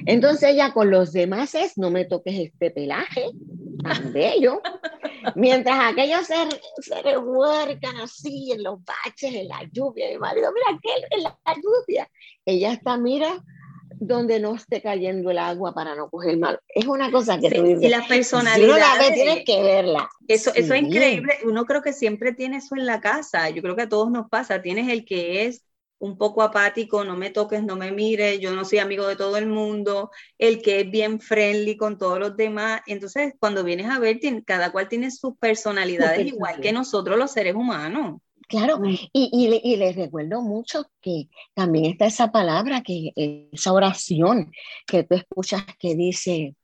Entonces 0.06 0.50
ella 0.50 0.74
con 0.74 0.92
los 0.92 1.14
demás 1.14 1.56
es, 1.56 1.76
no 1.76 1.90
me 1.90 2.06
toques 2.06 2.38
este 2.38 2.70
pelaje 2.70 3.32
tan 3.82 4.14
bello. 4.14 4.62
Mientras 5.36 5.92
aquellos 5.92 6.26
se, 6.26 6.36
se 6.82 7.02
revuelcan 7.02 7.98
así 7.98 8.52
en 8.52 8.64
los 8.64 8.80
baches, 8.84 9.34
en 9.34 9.48
la 9.48 9.64
lluvia. 9.72 10.10
Mi 10.10 10.18
marido, 10.18 10.52
mira, 10.52 10.78
aquel 10.78 11.06
en 11.12 11.24
la 11.24 11.38
lluvia. 11.56 12.10
Ella 12.46 12.74
está, 12.74 12.98
mira, 12.98 13.44
donde 14.02 14.40
no 14.40 14.56
esté 14.56 14.82
cayendo 14.82 15.30
el 15.30 15.38
agua 15.38 15.74
para 15.74 15.96
no 15.96 16.10
coger 16.10 16.38
mal. 16.38 16.60
Es 16.70 16.88
una 16.88 17.12
cosa 17.12 17.40
que 17.40 17.52
tú 17.52 17.64
dices. 17.64 17.84
Y 17.84 17.90
la 17.90 18.08
personalidad. 18.08 18.80
la 18.80 18.98
ve, 18.98 19.14
tienes 19.14 19.46
que 19.46 19.62
verla. 19.62 20.10
Eso, 20.28 20.52
eso 20.56 20.74
es 20.74 20.82
increíble. 20.82 21.38
Uno 21.44 21.66
creo 21.66 21.82
que 21.82 21.94
siempre 21.94 22.34
tiene 22.34 22.58
eso 22.58 22.76
en 22.76 22.86
la 22.86 23.00
casa. 23.00 23.50
Yo 23.50 23.62
creo 23.62 23.76
que 23.76 23.84
a 23.84 23.90
todos 23.90 24.10
nos 24.10 24.28
pasa. 24.30 24.62
Tienes 24.62 24.90
el 24.90 25.06
que 25.06 25.46
es 25.46 25.64
un 26.02 26.18
poco 26.18 26.42
apático, 26.42 27.04
no 27.04 27.16
me 27.16 27.30
toques, 27.30 27.64
no 27.64 27.76
me 27.76 27.92
mires, 27.92 28.40
yo 28.40 28.52
no 28.56 28.66
soy 28.66 28.80
amigo 28.80 29.08
de 29.08 29.16
todo 29.16 29.38
el 29.38 29.46
mundo, 29.46 30.10
el 30.40 30.62
que 30.62 30.82
es 30.82 30.90
bien 30.92 31.20
friendly 31.20 31.78
con 31.78 32.00
todos 32.00 32.20
los 32.20 32.36
demás. 32.36 32.82
Entonces, 32.88 33.36
cuando 33.40 33.64
vienes 33.64 33.88
a 33.88 34.00
ver, 34.00 34.20
cada 34.44 34.72
cual 34.72 34.90
tiene 34.90 35.12
sus 35.12 35.38
personalidades 35.38 36.26
igual 36.26 36.60
que 36.60 36.74
nosotros 36.74 37.20
los 37.20 37.32
seres 37.32 37.54
humanos. 37.54 38.20
Claro, 38.48 38.82
y, 38.84 39.10
y, 39.14 39.76
les 39.78 39.96
recuerdo 39.96 40.42
mucho 40.42 40.86
que 41.00 41.30
también 41.54 41.86
está 41.86 42.08
esa 42.08 42.32
palabra, 42.32 42.82
que 42.82 43.14
esa 43.16 43.72
oración 43.72 44.52
que 44.88 45.04
tú 45.04 45.16
escuchas 45.16 45.64
que 45.80 45.96
dice, 45.96 46.56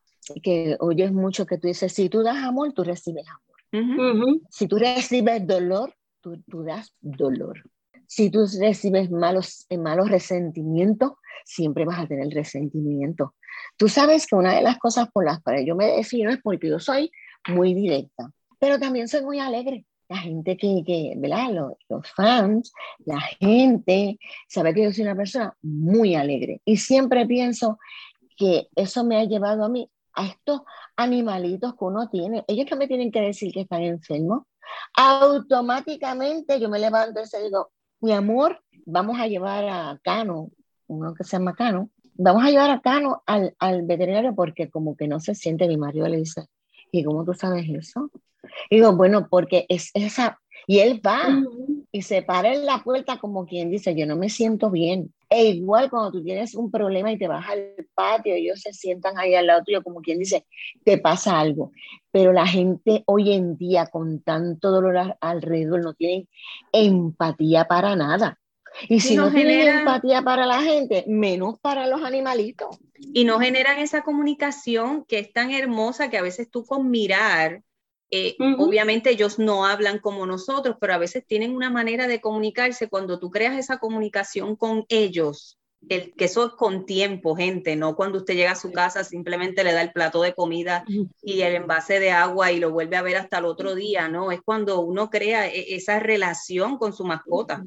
que 0.41 0.75
oyes 0.79 1.13
mucho, 1.13 1.45
que 1.45 1.59
tú 1.59 1.67
dices, 1.67 1.93
si 1.93 2.09
tú 2.09 2.23
das 2.23 2.37
amor, 2.37 2.73
tú 2.73 2.83
recibes 2.83 3.25
amor. 3.27 4.41
Si 4.49 4.67
tú 4.67 4.77
recibes 4.79 5.45
dolor, 5.45 5.93
tú, 6.21 6.41
tú 6.49 6.63
das 6.63 6.91
dolor. 6.99 7.61
Si 8.07 8.29
tú 8.29 8.45
recibes 8.59 9.11
malos, 9.11 9.65
eh, 9.69 9.77
malos 9.77 10.09
resentimientos, 10.09 11.13
siempre 11.45 11.85
vas 11.85 11.99
a 11.99 12.07
tener 12.07 12.29
resentimiento. 12.33 13.35
Tú 13.77 13.87
sabes 13.89 14.25
que 14.27 14.35
una 14.35 14.55
de 14.55 14.61
las 14.61 14.77
cosas 14.77 15.09
por 15.11 15.25
las 15.25 15.41
cuales 15.41 15.65
yo 15.65 15.75
me 15.75 15.87
defino 15.87 16.29
es 16.29 16.39
porque 16.41 16.69
yo 16.69 16.79
soy 16.79 17.11
muy 17.47 17.73
directa, 17.73 18.31
pero 18.59 18.79
también 18.79 19.07
soy 19.07 19.23
muy 19.23 19.39
alegre. 19.39 19.85
La 20.09 20.17
gente 20.17 20.55
que, 20.55 20.83
que 20.85 21.13
¿verdad? 21.17 21.51
Los, 21.51 21.73
los 21.89 22.09
fans, 22.11 22.71
la 23.05 23.19
gente, 23.19 24.17
sabe 24.47 24.73
que 24.73 24.83
yo 24.83 24.93
soy 24.93 25.03
una 25.03 25.15
persona 25.15 25.53
muy 25.61 26.15
alegre 26.15 26.61
y 26.63 26.77
siempre 26.77 27.25
pienso 27.25 27.77
que 28.37 28.67
eso 28.75 29.03
me 29.03 29.17
ha 29.17 29.25
llevado 29.25 29.65
a 29.65 29.69
mí 29.69 29.89
a 30.13 30.27
estos 30.27 30.61
animalitos 30.95 31.73
que 31.73 31.85
uno 31.85 32.09
tiene. 32.09 32.45
Ellos 32.47 32.65
que 32.65 32.75
me 32.75 32.87
tienen 32.87 33.11
que 33.11 33.21
decir 33.21 33.51
que 33.51 33.61
están 33.61 33.83
enfermos, 33.83 34.43
automáticamente 34.95 36.59
yo 36.59 36.69
me 36.69 36.79
levanto 36.79 37.21
y 37.21 37.43
digo, 37.43 37.71
mi 38.01 38.11
amor, 38.13 38.61
vamos 38.85 39.19
a 39.19 39.27
llevar 39.27 39.65
a 39.65 39.99
Cano, 40.03 40.51
uno 40.87 41.13
que 41.13 41.23
se 41.23 41.31
llama 41.37 41.55
Cano, 41.55 41.89
vamos 42.15 42.43
a 42.43 42.49
llevar 42.49 42.71
a 42.71 42.81
Cano 42.81 43.23
al, 43.25 43.55
al 43.59 43.83
veterinario 43.83 44.35
porque 44.35 44.69
como 44.69 44.95
que 44.95 45.07
no 45.07 45.19
se 45.19 45.35
siente, 45.35 45.67
mi 45.67 45.77
marido 45.77 46.07
le 46.07 46.17
dice, 46.17 46.47
¿y 46.91 47.03
cómo 47.03 47.25
tú 47.25 47.33
sabes 47.33 47.67
eso? 47.69 48.11
digo, 48.69 48.95
bueno, 48.95 49.27
porque 49.29 49.65
es 49.69 49.91
esa, 49.93 50.39
y 50.65 50.79
él 50.79 51.01
va 51.05 51.43
y 51.91 52.01
se 52.01 52.21
para 52.21 52.53
en 52.53 52.65
la 52.65 52.83
puerta 52.83 53.17
como 53.19 53.45
quien 53.45 53.69
dice, 53.69 53.95
yo 53.95 54.05
no 54.05 54.15
me 54.15 54.29
siento 54.29 54.69
bien. 54.69 55.13
E 55.29 55.45
igual 55.45 55.89
cuando 55.89 56.11
tú 56.11 56.23
tienes 56.23 56.55
un 56.55 56.71
problema 56.71 57.11
y 57.11 57.17
te 57.17 57.27
vas 57.27 57.47
al 57.49 57.75
patio, 57.93 58.33
ellos 58.33 58.61
se 58.61 58.73
sientan 58.73 59.17
ahí 59.17 59.35
al 59.35 59.47
lado 59.47 59.63
tuyo 59.65 59.83
como 59.83 60.01
quien 60.01 60.19
dice, 60.19 60.45
te 60.83 60.97
pasa 60.97 61.39
algo. 61.39 61.71
Pero 62.11 62.31
la 62.31 62.47
gente 62.47 63.03
hoy 63.05 63.33
en 63.33 63.57
día 63.57 63.87
con 63.87 64.21
tanto 64.21 64.71
dolor 64.71 65.17
alrededor 65.19 65.83
no 65.83 65.93
tienen 65.93 66.27
empatía 66.71 67.65
para 67.65 67.95
nada. 67.95 68.39
Y 68.87 68.99
si 68.99 69.15
no, 69.15 69.31
tienen 69.31 69.67
empatía 69.67 70.21
para 70.21 70.45
la 70.45 70.61
gente, 70.61 71.03
menos 71.07 71.59
para 71.59 71.87
los 71.87 72.03
animalitos. 72.03 72.79
Y 73.13 73.25
no 73.25 73.39
generan 73.39 73.79
esa 73.79 74.03
comunicación 74.03 75.03
que 75.05 75.19
es 75.19 75.33
tan 75.33 75.51
hermosa 75.51 76.09
que 76.09 76.17
a 76.17 76.21
veces 76.21 76.49
tú 76.49 76.65
con 76.65 76.89
mirar 76.89 77.63
eh, 78.09 78.35
obviamente 78.57 79.09
ellos 79.09 79.37
no 79.37 79.65
hablan 79.65 79.99
como 79.99 80.25
nosotros, 80.25 80.77
pero 80.79 80.93
a 80.93 80.97
veces 80.97 81.25
tienen 81.25 81.55
una 81.55 81.69
manera 81.69 82.07
de 82.07 82.21
comunicarse. 82.21 82.89
Cuando 82.89 83.19
tú 83.19 83.29
creas 83.29 83.57
esa 83.57 83.79
comunicación 83.79 84.55
con 84.55 84.85
ellos, 84.87 85.57
el, 85.89 86.13
que 86.13 86.25
eso 86.25 86.47
es 86.47 86.51
con 86.53 86.85
tiempo, 86.85 87.35
gente, 87.35 87.75
no 87.75 87.95
cuando 87.95 88.19
usted 88.19 88.35
llega 88.35 88.51
a 88.51 88.55
su 88.55 88.71
casa 88.71 89.03
simplemente 89.03 89.63
le 89.63 89.73
da 89.73 89.81
el 89.81 89.91
plato 89.91 90.21
de 90.21 90.33
comida 90.33 90.83
y 91.21 91.41
el 91.41 91.55
envase 91.55 91.99
de 91.99 92.11
agua 92.11 92.51
y 92.51 92.59
lo 92.59 92.71
vuelve 92.71 92.97
a 92.97 93.03
ver 93.03 93.17
hasta 93.17 93.37
el 93.37 93.45
otro 93.45 93.75
día, 93.75 94.09
¿no? 94.09 94.31
Es 94.31 94.41
cuando 94.43 94.81
uno 94.81 95.09
crea 95.09 95.47
e, 95.47 95.75
esa 95.75 95.99
relación 95.99 96.77
con 96.77 96.93
su 96.93 97.05
mascota. 97.05 97.63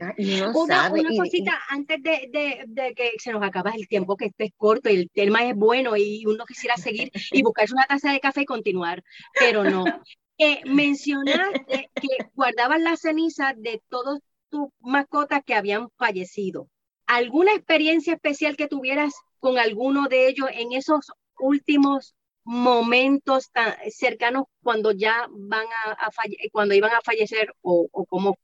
Ah, 0.00 0.14
una, 0.54 0.92
cosita 1.16 1.60
antes 1.68 2.02
de, 2.02 2.94
que 2.96 3.12
se 3.18 3.32
nos 3.32 3.42
acaba 3.42 3.70
el 3.70 3.88
tiempo, 3.88 4.16
que 4.16 4.26
este 4.26 4.44
es 4.44 4.52
corto 4.56 4.90
y 4.90 4.96
el 4.96 5.10
tema 5.10 5.48
es 5.48 5.54
bueno 5.54 5.96
y 5.96 6.24
uno 6.26 6.44
quisiera 6.44 6.76
seguir 6.76 7.10
y 7.32 7.42
buscarse 7.42 7.74
una 7.74 7.86
taza 7.86 8.12
de 8.12 8.20
café 8.20 8.42
y 8.42 8.46
continuar, 8.46 9.02
pero 9.38 9.64
no. 9.64 9.84
Eh, 10.36 10.62
mencionaste 10.64 11.90
que 11.94 12.08
guardabas 12.34 12.80
la 12.80 12.96
ceniza 12.96 13.54
de 13.56 13.80
todos 13.88 14.18
tus 14.50 14.66
mascotas 14.80 15.44
que 15.46 15.54
habían 15.54 15.90
fallecido. 15.96 16.68
¿Alguna 17.06 17.54
experiencia 17.54 18.14
especial 18.14 18.56
que 18.56 18.66
tuvieras 18.66 19.14
con 19.38 19.58
alguno 19.58 20.08
de 20.08 20.26
ellos 20.26 20.48
en 20.52 20.72
esos 20.72 21.12
últimos 21.38 22.16
momentos 22.42 23.52
tan 23.52 23.74
cercanos 23.90 24.46
cuando 24.60 24.90
ya 24.90 25.28
van 25.30 25.66
a, 25.86 26.10
cuando 26.50 26.74
iban 26.74 26.90
a 26.90 27.00
fallecer 27.00 27.54
o, 27.60 27.88
o 27.92 28.04
cómo 28.04 28.36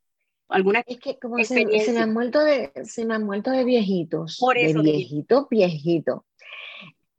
alguna 0.50 0.82
es 0.86 0.98
que 0.98 1.18
como 1.18 1.42
se, 1.44 1.64
me 1.64 1.98
han 1.98 2.12
muerto 2.12 2.40
de 2.40 2.72
se 2.84 3.04
me 3.04 3.14
han 3.14 3.24
muerto 3.24 3.50
de 3.50 3.64
viejitos 3.64 4.38
Por 4.38 4.58
eso, 4.58 4.82
de 4.82 4.92
viejito 4.92 5.48
viejito 5.50 6.24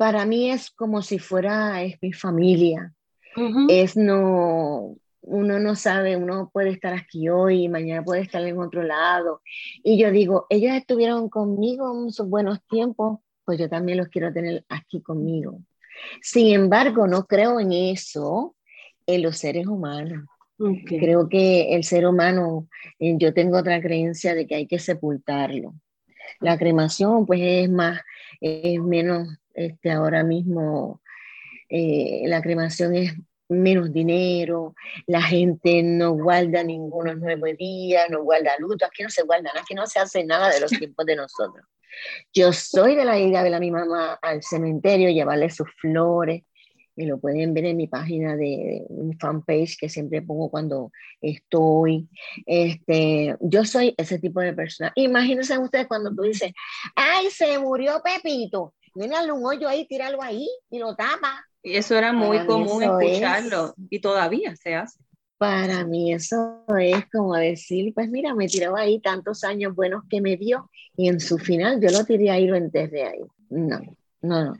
para 0.01 0.25
mí 0.25 0.49
es 0.49 0.71
como 0.71 1.03
si 1.03 1.19
fuera 1.19 1.83
es 1.83 1.95
mi 2.01 2.11
familia. 2.11 2.91
Es 3.69 3.95
no 3.95 4.95
uno 5.21 5.59
no 5.59 5.75
sabe 5.75 6.17
uno 6.17 6.49
puede 6.51 6.71
estar 6.71 6.95
aquí 6.95 7.29
hoy 7.29 7.69
mañana 7.69 8.03
puede 8.03 8.21
estar 8.21 8.41
en 8.41 8.57
otro 8.57 8.81
lado. 8.81 9.43
Y 9.83 9.99
yo 9.99 10.09
digo 10.09 10.47
ellos 10.49 10.73
estuvieron 10.73 11.29
conmigo 11.29 11.93
en 12.03 12.11
sus 12.11 12.27
buenos 12.27 12.65
tiempos 12.67 13.19
pues 13.45 13.59
yo 13.59 13.69
también 13.69 13.99
los 13.99 14.07
quiero 14.07 14.33
tener 14.33 14.65
aquí 14.69 15.03
conmigo. 15.03 15.59
Sin 16.19 16.47
embargo 16.47 17.05
no 17.05 17.27
creo 17.27 17.59
en 17.59 17.71
eso 17.71 18.55
en 19.05 19.21
los 19.21 19.37
seres 19.37 19.67
humanos 19.67 20.25
Creo 20.85 21.29
que 21.29 21.75
el 21.75 21.83
ser 21.83 22.05
humano, 22.05 22.67
eh, 22.99 23.15
yo 23.17 23.33
tengo 23.33 23.57
otra 23.57 23.81
creencia 23.81 24.35
de 24.35 24.45
que 24.47 24.55
hay 24.55 24.67
que 24.67 24.79
sepultarlo. 24.79 25.73
La 26.39 26.57
cremación, 26.57 27.25
pues 27.25 27.41
es 27.41 27.69
más, 27.69 28.01
es 28.39 28.79
menos, 28.79 29.27
este, 29.53 29.91
ahora 29.91 30.23
mismo, 30.23 31.01
eh, 31.69 32.23
la 32.25 32.41
cremación 32.41 32.95
es 32.95 33.13
menos 33.49 33.91
dinero, 33.91 34.75
la 35.07 35.21
gente 35.21 35.83
no 35.83 36.13
guarda 36.13 36.63
ningunos 36.63 37.17
nueve 37.17 37.55
días, 37.57 38.09
no 38.09 38.23
guarda 38.23 38.51
luto, 38.59 38.85
aquí 38.85 39.03
no 39.03 39.09
se 39.09 39.23
guarda, 39.23 39.51
aquí 39.59 39.73
no 39.73 39.85
se 39.87 39.99
hace 39.99 40.23
nada 40.23 40.49
de 40.49 40.61
los 40.61 40.71
tiempos 40.71 41.05
de 41.05 41.17
nosotros. 41.17 41.65
Yo 42.33 42.53
soy 42.53 42.95
de 42.95 43.03
la 43.03 43.19
idea 43.19 43.43
de 43.43 43.49
la 43.49 43.59
mi 43.59 43.71
mamá 43.71 44.17
al 44.21 44.41
cementerio, 44.41 45.09
llevarle 45.09 45.49
sus 45.49 45.69
flores, 45.79 46.43
y 46.95 47.05
lo 47.05 47.19
pueden 47.19 47.53
ver 47.53 47.65
en 47.65 47.77
mi 47.77 47.87
página 47.87 48.35
de, 48.35 48.85
mi 48.89 49.15
fanpage 49.15 49.77
que 49.77 49.89
siempre 49.89 50.21
pongo 50.21 50.49
cuando 50.49 50.91
estoy. 51.21 52.09
Este, 52.45 53.35
yo 53.39 53.65
soy 53.65 53.93
ese 53.97 54.19
tipo 54.19 54.41
de 54.41 54.53
persona. 54.53 54.91
Imagínense 54.95 55.57
ustedes 55.57 55.87
cuando 55.87 56.13
tú 56.13 56.23
dices, 56.23 56.51
ay, 56.95 57.29
se 57.29 57.57
murió 57.59 58.01
Pepito, 58.03 58.73
míralo 58.95 59.35
un 59.35 59.45
hoyo 59.45 59.67
ahí, 59.67 59.85
tíralo 59.87 60.21
ahí 60.21 60.47
y 60.69 60.79
lo 60.79 60.95
tapa. 60.95 61.45
Y 61.63 61.75
eso 61.75 61.95
era 61.95 62.11
muy 62.11 62.45
común 62.45 62.83
escucharlo 62.83 63.73
y 63.89 63.99
todavía 63.99 64.55
se 64.55 64.75
hace. 64.75 64.99
Para 65.37 65.85
mí 65.85 66.13
eso 66.13 66.63
es 66.77 67.09
como 67.11 67.35
decir, 67.35 67.93
pues 67.95 68.09
mira, 68.09 68.35
me 68.35 68.47
tiró 68.47 68.75
ahí 68.75 68.99
tantos 68.99 69.43
años 69.43 69.73
buenos 69.73 70.03
que 70.07 70.21
me 70.21 70.37
dio 70.37 70.69
y 70.95 71.07
en 71.07 71.19
su 71.19 71.39
final 71.39 71.81
yo 71.81 71.89
lo 71.89 72.05
tiré 72.05 72.29
ahí 72.29 72.45
lo 72.45 72.55
enterré 72.55 73.07
ahí. 73.07 73.21
No, 73.49 73.79
no, 74.21 74.45
no 74.45 74.53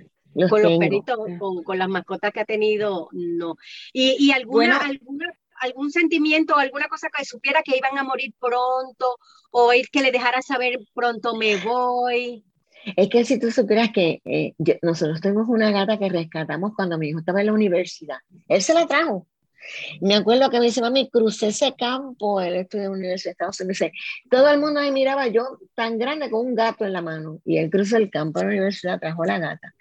con 0.49 0.61
los 0.61 0.77
peritos, 0.77 1.17
con, 1.65 1.77
las 1.77 1.89
mascotas 1.89 2.31
que 2.31 2.39
ha 2.39 2.45
tenido, 2.45 3.09
no. 3.11 3.55
¿Y, 3.93 4.15
y 4.19 4.31
alguna, 4.31 4.77
alguna, 4.77 5.33
algún 5.61 5.91
sentimiento, 5.91 6.57
alguna 6.57 6.87
cosa 6.87 7.09
que 7.15 7.23
supiera 7.25 7.61
que 7.63 7.77
iban 7.77 7.97
a 7.97 8.03
morir 8.03 8.33
pronto 8.39 9.17
o 9.51 9.71
es 9.71 9.89
que 9.89 10.01
le 10.01 10.11
dejara 10.11 10.41
saber 10.41 10.79
pronto 10.93 11.35
me 11.35 11.57
voy? 11.57 12.43
Es 12.95 13.09
que 13.09 13.23
si 13.25 13.39
tú 13.39 13.51
supieras 13.51 13.91
que 13.91 14.21
eh, 14.25 14.53
nosotros 14.81 15.21
tenemos 15.21 15.47
una 15.47 15.71
gata 15.71 15.99
que 15.99 16.09
rescatamos 16.09 16.73
cuando 16.75 16.97
mi 16.97 17.09
hijo 17.09 17.19
estaba 17.19 17.41
en 17.41 17.47
la 17.47 17.53
universidad. 17.53 18.17
Él 18.47 18.61
se 18.61 18.73
la 18.73 18.87
trajo. 18.87 19.27
Me 20.01 20.15
acuerdo 20.15 20.49
que 20.49 20.59
me 20.59 20.65
dice, 20.65 20.81
mami, 20.81 21.09
crucé 21.09 21.47
ese 21.47 21.75
campo, 21.75 22.41
él 22.41 22.55
estudió 22.55 22.85
en 22.85 22.91
la 22.91 22.97
Universidad 22.97 23.29
de 23.29 23.31
Estados 23.31 23.59
Unidos. 23.61 23.91
Todo 24.29 24.49
el 24.49 24.59
mundo 24.59 24.81
me 24.81 24.91
miraba 24.91 25.27
yo 25.27 25.59
tan 25.75 25.97
grande 25.97 26.29
con 26.29 26.47
un 26.47 26.55
gato 26.55 26.85
en 26.85 26.93
la 26.93 27.01
mano. 27.01 27.39
Y 27.45 27.57
él 27.57 27.69
cruzó 27.69 27.97
el 27.97 28.09
campo 28.09 28.39
de 28.39 28.45
la 28.45 28.51
universidad, 28.51 28.99
trajo 28.99 29.25
la 29.25 29.39
gata. 29.39 29.73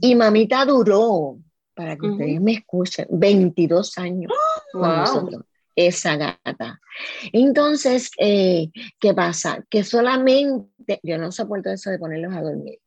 Y 0.00 0.14
mamita 0.14 0.64
duró, 0.64 1.38
para 1.74 1.96
que 1.96 2.08
ustedes 2.08 2.40
me 2.40 2.52
escuchen, 2.52 3.06
22 3.10 3.98
años 3.98 4.32
con 4.72 4.96
nosotros 4.96 5.42
esa 5.78 6.16
gata. 6.16 6.80
Entonces, 7.32 8.10
eh, 8.18 8.70
¿qué 8.98 9.14
pasa? 9.14 9.64
Que 9.70 9.84
solamente, 9.84 10.98
yo 11.04 11.18
no 11.18 11.30
soporto 11.30 11.70
eso 11.70 11.90
de 11.90 12.00
ponerlos 12.00 12.34
a 12.34 12.42
dormir, 12.42 12.80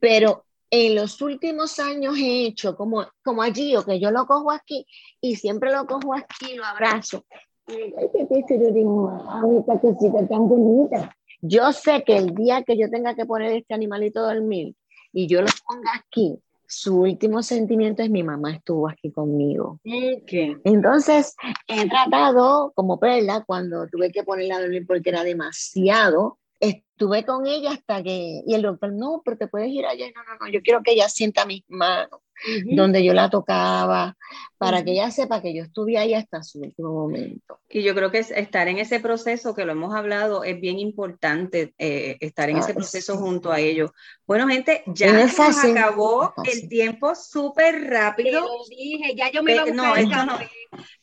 pero 0.00 0.45
en 0.70 0.94
los 0.94 1.20
últimos 1.22 1.78
años 1.78 2.16
he 2.18 2.46
hecho 2.46 2.76
como, 2.76 3.06
como 3.24 3.42
allí, 3.42 3.76
o 3.76 3.84
que 3.84 4.00
yo 4.00 4.10
lo 4.10 4.26
cojo 4.26 4.50
aquí 4.50 4.86
y 5.20 5.36
siempre 5.36 5.72
lo 5.72 5.86
cojo 5.86 6.14
aquí, 6.14 6.54
lo 6.54 6.64
abrazo. 6.64 7.24
Yo 11.40 11.72
sé 11.72 12.02
que 12.04 12.16
el 12.16 12.34
día 12.34 12.62
que 12.62 12.76
yo 12.76 12.88
tenga 12.90 13.14
que 13.14 13.26
poner 13.26 13.52
este 13.52 13.74
animalito 13.74 14.20
a 14.20 14.34
dormir 14.34 14.74
y 15.12 15.26
yo 15.26 15.42
lo 15.42 15.48
ponga 15.66 15.90
aquí, 15.94 16.38
su 16.66 17.00
último 17.00 17.42
sentimiento 17.42 18.02
es 18.02 18.10
mi 18.10 18.22
mamá 18.22 18.52
estuvo 18.52 18.88
aquí 18.88 19.10
conmigo. 19.10 19.80
Entonces, 20.64 21.34
he 21.68 21.88
tratado 21.88 22.72
como 22.74 22.98
Perla, 22.98 23.44
cuando 23.46 23.86
tuve 23.88 24.10
que 24.10 24.24
ponerla 24.24 24.56
a 24.56 24.60
dormir 24.60 24.86
porque 24.86 25.10
era 25.10 25.22
demasiado, 25.22 26.38
estuve 26.60 27.24
con 27.24 27.46
ella 27.46 27.72
hasta 27.72 28.02
que, 28.02 28.42
y 28.46 28.54
el 28.54 28.62
doctor, 28.62 28.92
no, 28.92 29.20
pero 29.24 29.36
te 29.36 29.48
puedes 29.48 29.68
ir 29.68 29.84
allá, 29.84 30.06
no, 30.14 30.22
no, 30.24 30.38
no, 30.40 30.50
yo 30.50 30.62
quiero 30.62 30.82
que 30.82 30.92
ella 30.92 31.08
sienta 31.08 31.44
mis 31.44 31.62
manos, 31.68 32.20
donde 32.64 33.04
yo 33.04 33.12
la 33.12 33.28
tocaba, 33.28 34.16
para 34.58 34.82
que 34.82 34.92
ella 34.92 35.10
sepa 35.10 35.42
que 35.42 35.54
yo 35.54 35.62
estuve 35.62 35.98
ahí 35.98 36.14
hasta 36.14 36.42
su 36.42 36.60
último 36.60 36.92
momento. 36.92 37.60
Y 37.68 37.82
yo 37.82 37.94
creo 37.94 38.10
que 38.10 38.20
estar 38.20 38.68
en 38.68 38.78
ese 38.78 39.00
proceso, 39.00 39.54
que 39.54 39.64
lo 39.64 39.72
hemos 39.72 39.94
hablado, 39.94 40.44
es 40.44 40.58
bien 40.60 40.78
importante, 40.78 41.74
eh, 41.78 42.16
estar 42.20 42.48
en 42.48 42.58
ese 42.58 42.72
proceso 42.72 43.16
junto 43.16 43.52
a 43.52 43.60
ellos. 43.60 43.90
Bueno, 44.26 44.48
gente, 44.48 44.82
ya 44.86 45.28
se 45.28 45.70
acabó 45.70 46.32
el 46.44 46.68
tiempo 46.68 47.14
súper 47.14 47.90
rápido. 47.90 48.40
lo 48.40 48.48
dije, 48.68 49.14
ya 49.14 49.30
yo 49.30 49.42
me 49.42 49.54
lo 49.54 49.66
no, 49.66 49.94
no. 50.24 50.38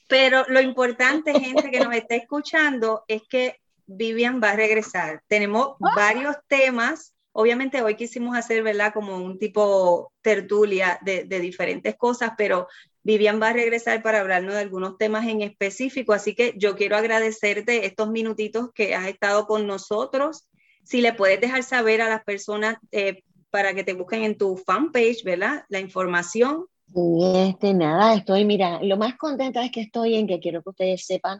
Pero 0.07 0.45
lo 0.47 0.61
importante, 0.61 1.33
gente 1.39 1.71
que 1.71 1.79
nos 1.79 1.95
está 1.95 2.15
escuchando, 2.15 3.03
es 3.07 3.23
que 3.29 3.62
Vivian 3.85 4.41
va 4.41 4.51
a 4.51 4.55
regresar. 4.55 5.21
Tenemos 5.27 5.75
ah. 5.81 5.93
varios 5.95 6.35
temas. 6.47 7.13
Obviamente 7.31 7.81
hoy 7.81 7.95
quisimos 7.95 8.35
hacer, 8.35 8.63
¿verdad? 8.63 8.93
Como 8.93 9.17
un 9.17 9.39
tipo 9.39 10.11
tertulia 10.21 10.99
de, 11.01 11.23
diferentes 11.25 11.95
cosas, 11.95 12.33
pero 12.37 12.67
Vivian 13.01 13.41
va 13.41 13.49
a 13.49 13.53
regresar 13.53 14.03
para 14.03 14.19
hablarnos 14.19 14.53
de 14.53 14.61
algunos 14.61 14.97
temas 14.97 15.27
en 15.27 15.41
específico. 15.41 16.13
Así 16.13 16.35
que 16.35 16.53
yo 16.57 16.75
quiero 16.75 16.95
agradecerte 16.95 17.85
estos 17.85 18.09
minutitos 18.09 18.69
que 18.73 18.95
has 18.95 19.07
estado 19.07 19.47
con 19.47 19.65
nosotros. 19.65 20.47
Si 20.83 21.01
le 21.01 21.13
puedes 21.13 21.41
dejar 21.41 21.63
saber 21.63 22.01
a 22.01 22.09
las 22.09 22.23
personas 22.23 22.77
eh, 22.91 23.23
para 23.49 23.73
que 23.73 23.83
te 23.83 23.93
busquen 23.93 24.23
en 24.23 24.37
tu 24.37 24.57
fanpage, 24.57 25.23
¿verdad? 25.23 25.65
La 25.69 25.79
información 25.79 26.67
este, 26.95 27.73
nada, 27.73 28.13
estoy, 28.13 28.45
mira, 28.45 28.81
lo 28.81 28.97
más 28.97 29.15
contenta 29.15 29.63
es 29.63 29.71
que 29.71 29.81
estoy 29.81 30.15
en 30.15 30.27
que 30.27 30.39
quiero 30.39 30.61
que 30.61 30.69
ustedes 30.69 31.05
sepan 31.05 31.39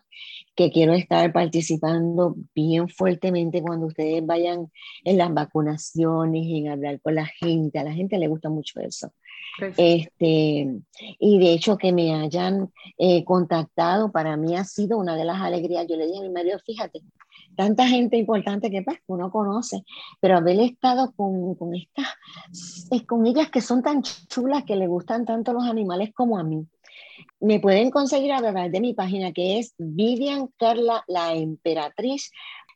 que 0.56 0.72
quiero 0.72 0.94
estar 0.94 1.32
participando 1.32 2.36
bien 2.56 2.90
fuertemente 2.90 3.62
cuando 3.62 3.88
ustedes 3.88 4.26
vayan 4.26 4.72
en 5.04 5.18
las 5.18 5.34
vacunaciones, 5.34 6.46
en 6.48 6.70
hablar 6.70 7.02
con 7.02 7.16
la 7.16 7.26
gente, 7.26 7.80
a 7.80 7.84
la 7.84 7.94
gente 7.94 8.18
le 8.18 8.28
gusta 8.28 8.50
mucho 8.50 8.80
eso. 8.80 9.12
Este, 9.78 10.68
y 11.20 11.40
de 11.40 11.54
hecho 11.54 11.78
que 11.78 11.92
me 11.92 12.16
hayan 12.16 12.72
eh, 12.98 13.24
contactado 13.24 14.12
para 14.12 14.36
mí 14.36 14.56
ha 14.56 14.64
sido 14.64 14.98
una 14.98 15.16
de 15.16 15.26
las 15.26 15.42
alegrías. 15.42 15.86
Yo 15.88 15.96
le 15.96 16.08
dije 16.08 16.20
a 16.20 16.24
mi 16.24 16.30
marido, 16.30 16.58
fíjate, 16.66 17.02
tanta 17.56 17.88
gente 17.88 18.18
importante 18.18 18.70
que 18.70 18.82
pues, 18.82 19.00
uno 19.08 19.32
conoce, 19.32 19.84
pero 20.20 20.38
haber 20.38 20.60
estado 20.60 21.14
con, 21.16 21.56
con 21.56 21.74
estas, 21.76 22.08
con 23.08 23.26
ellas 23.26 23.50
que 23.50 23.62
son 23.62 23.82
tan 23.82 24.02
chulas, 24.02 24.64
que 24.64 24.76
le 24.76 24.88
gustan 24.88 25.26
tanto 25.26 25.54
los 25.54 25.64
animales 25.64 26.12
como 26.14 26.38
a 26.38 26.44
mí. 26.44 26.66
Me 27.40 27.60
pueden 27.60 27.92
conseguir 27.92 28.34
a 28.34 28.40
través 28.40 28.72
de 28.72 28.82
mi 28.82 28.94
página 28.94 29.32
que 29.32 29.60
es 29.60 29.74
Vivian 29.78 30.50
Carla 30.58 31.04
la 31.08 31.34
Emperatriz, 31.34 32.32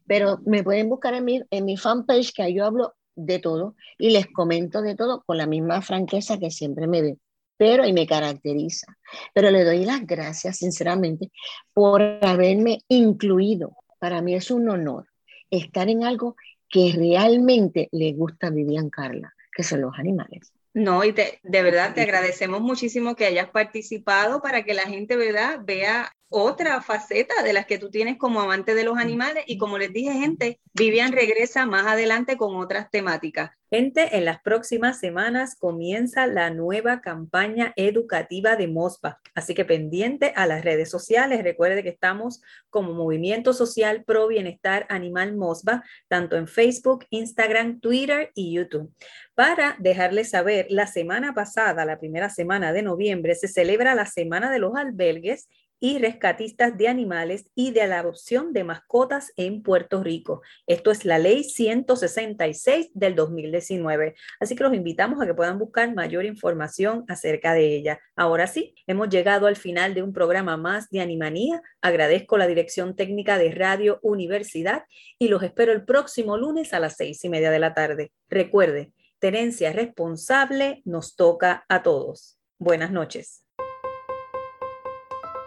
pero 0.05 0.39
me 0.45 0.63
pueden 0.63 0.89
buscar 0.89 1.13
en 1.13 1.25
mi, 1.25 1.41
en 1.49 1.65
mi 1.65 1.77
fanpage 1.77 2.33
que 2.33 2.53
yo 2.53 2.65
hablo 2.65 2.93
de 3.15 3.39
todo 3.39 3.75
y 3.97 4.11
les 4.11 4.27
comento 4.27 4.81
de 4.81 4.95
todo 4.95 5.23
con 5.25 5.37
la 5.37 5.47
misma 5.47 5.81
franqueza 5.81 6.37
que 6.37 6.51
siempre 6.51 6.87
me 6.87 7.01
ven 7.01 7.19
pero 7.57 7.85
y 7.85 7.91
me 7.91 8.07
caracteriza. 8.07 8.95
Pero 9.33 9.49
le 9.49 9.63
doy 9.63 9.83
las 9.83 10.05
gracias, 10.05 10.57
sinceramente, 10.57 11.31
por 11.73 12.01
haberme 12.21 12.79
incluido 12.87 13.75
para 13.99 14.21
mí 14.21 14.35
es 14.35 14.51
un 14.51 14.69
honor 14.69 15.07
estar 15.49 15.89
en 15.89 16.03
algo 16.03 16.35
que 16.69 16.93
realmente 16.95 17.89
le 17.91 18.13
gusta 18.13 18.47
a 18.47 18.51
Vivian 18.51 18.89
Carla, 18.89 19.33
que 19.55 19.63
son 19.63 19.81
los 19.81 19.97
animales. 19.97 20.51
No, 20.73 21.03
y 21.03 21.11
de 21.11 21.63
verdad 21.63 21.95
te 21.95 22.01
agradecemos 22.01 22.61
muchísimo 22.61 23.15
que 23.15 23.25
hayas 23.25 23.49
participado 23.49 24.41
para 24.41 24.63
que 24.63 24.73
la 24.73 24.83
gente, 24.83 25.15
¿verdad?, 25.15 25.59
vea 25.63 26.11
otra 26.29 26.81
faceta 26.81 27.41
de 27.43 27.53
las 27.53 27.65
que 27.65 27.77
tú 27.77 27.89
tienes 27.89 28.17
como 28.17 28.41
amante 28.41 28.75
de 28.75 28.83
los 28.83 28.97
animales 28.97 29.43
y 29.47 29.57
como 29.57 29.77
les 29.77 29.93
dije 29.93 30.13
gente, 30.13 30.59
Vivian 30.73 31.11
regresa 31.11 31.65
más 31.65 31.87
adelante 31.87 32.37
con 32.37 32.55
otras 32.55 32.89
temáticas. 32.91 33.51
Gente, 33.69 34.15
en 34.15 34.23
las 34.23 34.41
próximas 34.41 34.97
semanas 34.99 35.55
comienza 35.55 36.25
la 36.25 36.49
nueva 36.49 37.01
campaña 37.01 37.73
educativa 37.75 38.55
de 38.55 38.67
MOSPA, 38.67 39.19
así 39.35 39.53
que 39.53 39.65
pendiente 39.65 40.31
a 40.37 40.47
las 40.47 40.63
redes 40.63 40.89
sociales, 40.89 41.43
recuerde 41.43 41.83
que 41.83 41.89
estamos 41.89 42.41
como 42.69 42.93
Movimiento 42.93 43.51
Social 43.51 44.05
Pro 44.05 44.27
Bienestar 44.27 44.85
Animal 44.89 45.35
MOSPA, 45.35 45.83
tanto 46.07 46.37
en 46.37 46.47
Facebook, 46.47 47.05
Instagram, 47.09 47.81
Twitter 47.81 48.31
y 48.35 48.53
YouTube. 48.53 48.93
Para 49.35 49.75
dejarles 49.79 50.29
saber, 50.29 50.67
la 50.69 50.87
semana 50.87 51.33
pasada, 51.33 51.83
la 51.83 51.99
primera 51.99 52.29
semana 52.29 52.71
de 52.71 52.83
noviembre, 52.83 53.35
se 53.35 53.47
celebra 53.47 53.95
la 53.95 54.05
Semana 54.05 54.49
de 54.49 54.59
los 54.59 54.75
Albergues 54.75 55.47
y 55.79 55.99
rescatistas 55.99 56.77
de 56.77 56.87
animales 56.87 57.49
y 57.55 57.71
de 57.71 57.85
la 57.87 57.99
adopción 57.99 58.53
de 58.53 58.63
mascotas 58.63 59.31
en 59.35 59.61
Puerto 59.61 60.03
Rico. 60.03 60.41
Esto 60.65 60.91
es 60.91 61.05
la 61.05 61.19
ley 61.19 61.43
166 61.43 62.89
del 62.93 63.15
2019. 63.15 64.15
Así 64.39 64.55
que 64.55 64.63
los 64.63 64.73
invitamos 64.73 65.21
a 65.21 65.25
que 65.25 65.33
puedan 65.33 65.59
buscar 65.59 65.93
mayor 65.93 66.25
información 66.25 67.05
acerca 67.07 67.53
de 67.53 67.75
ella. 67.75 67.99
Ahora 68.15 68.47
sí, 68.47 68.73
hemos 68.87 69.09
llegado 69.09 69.47
al 69.47 69.55
final 69.55 69.93
de 69.93 70.03
un 70.03 70.13
programa 70.13 70.57
más 70.57 70.89
de 70.89 71.01
Animanía. 71.01 71.61
Agradezco 71.81 72.37
la 72.37 72.47
dirección 72.47 72.95
técnica 72.95 73.37
de 73.37 73.51
Radio 73.51 73.99
Universidad 74.01 74.83
y 75.19 75.27
los 75.27 75.43
espero 75.43 75.71
el 75.71 75.85
próximo 75.85 76.37
lunes 76.37 76.73
a 76.73 76.79
las 76.79 76.95
seis 76.95 77.23
y 77.23 77.29
media 77.29 77.51
de 77.51 77.59
la 77.59 77.73
tarde. 77.73 78.11
Recuerde, 78.29 78.91
tenencia 79.19 79.71
responsable 79.73 80.81
nos 80.85 81.15
toca 81.15 81.65
a 81.69 81.83
todos. 81.83 82.39
Buenas 82.59 82.91
noches 82.91 83.43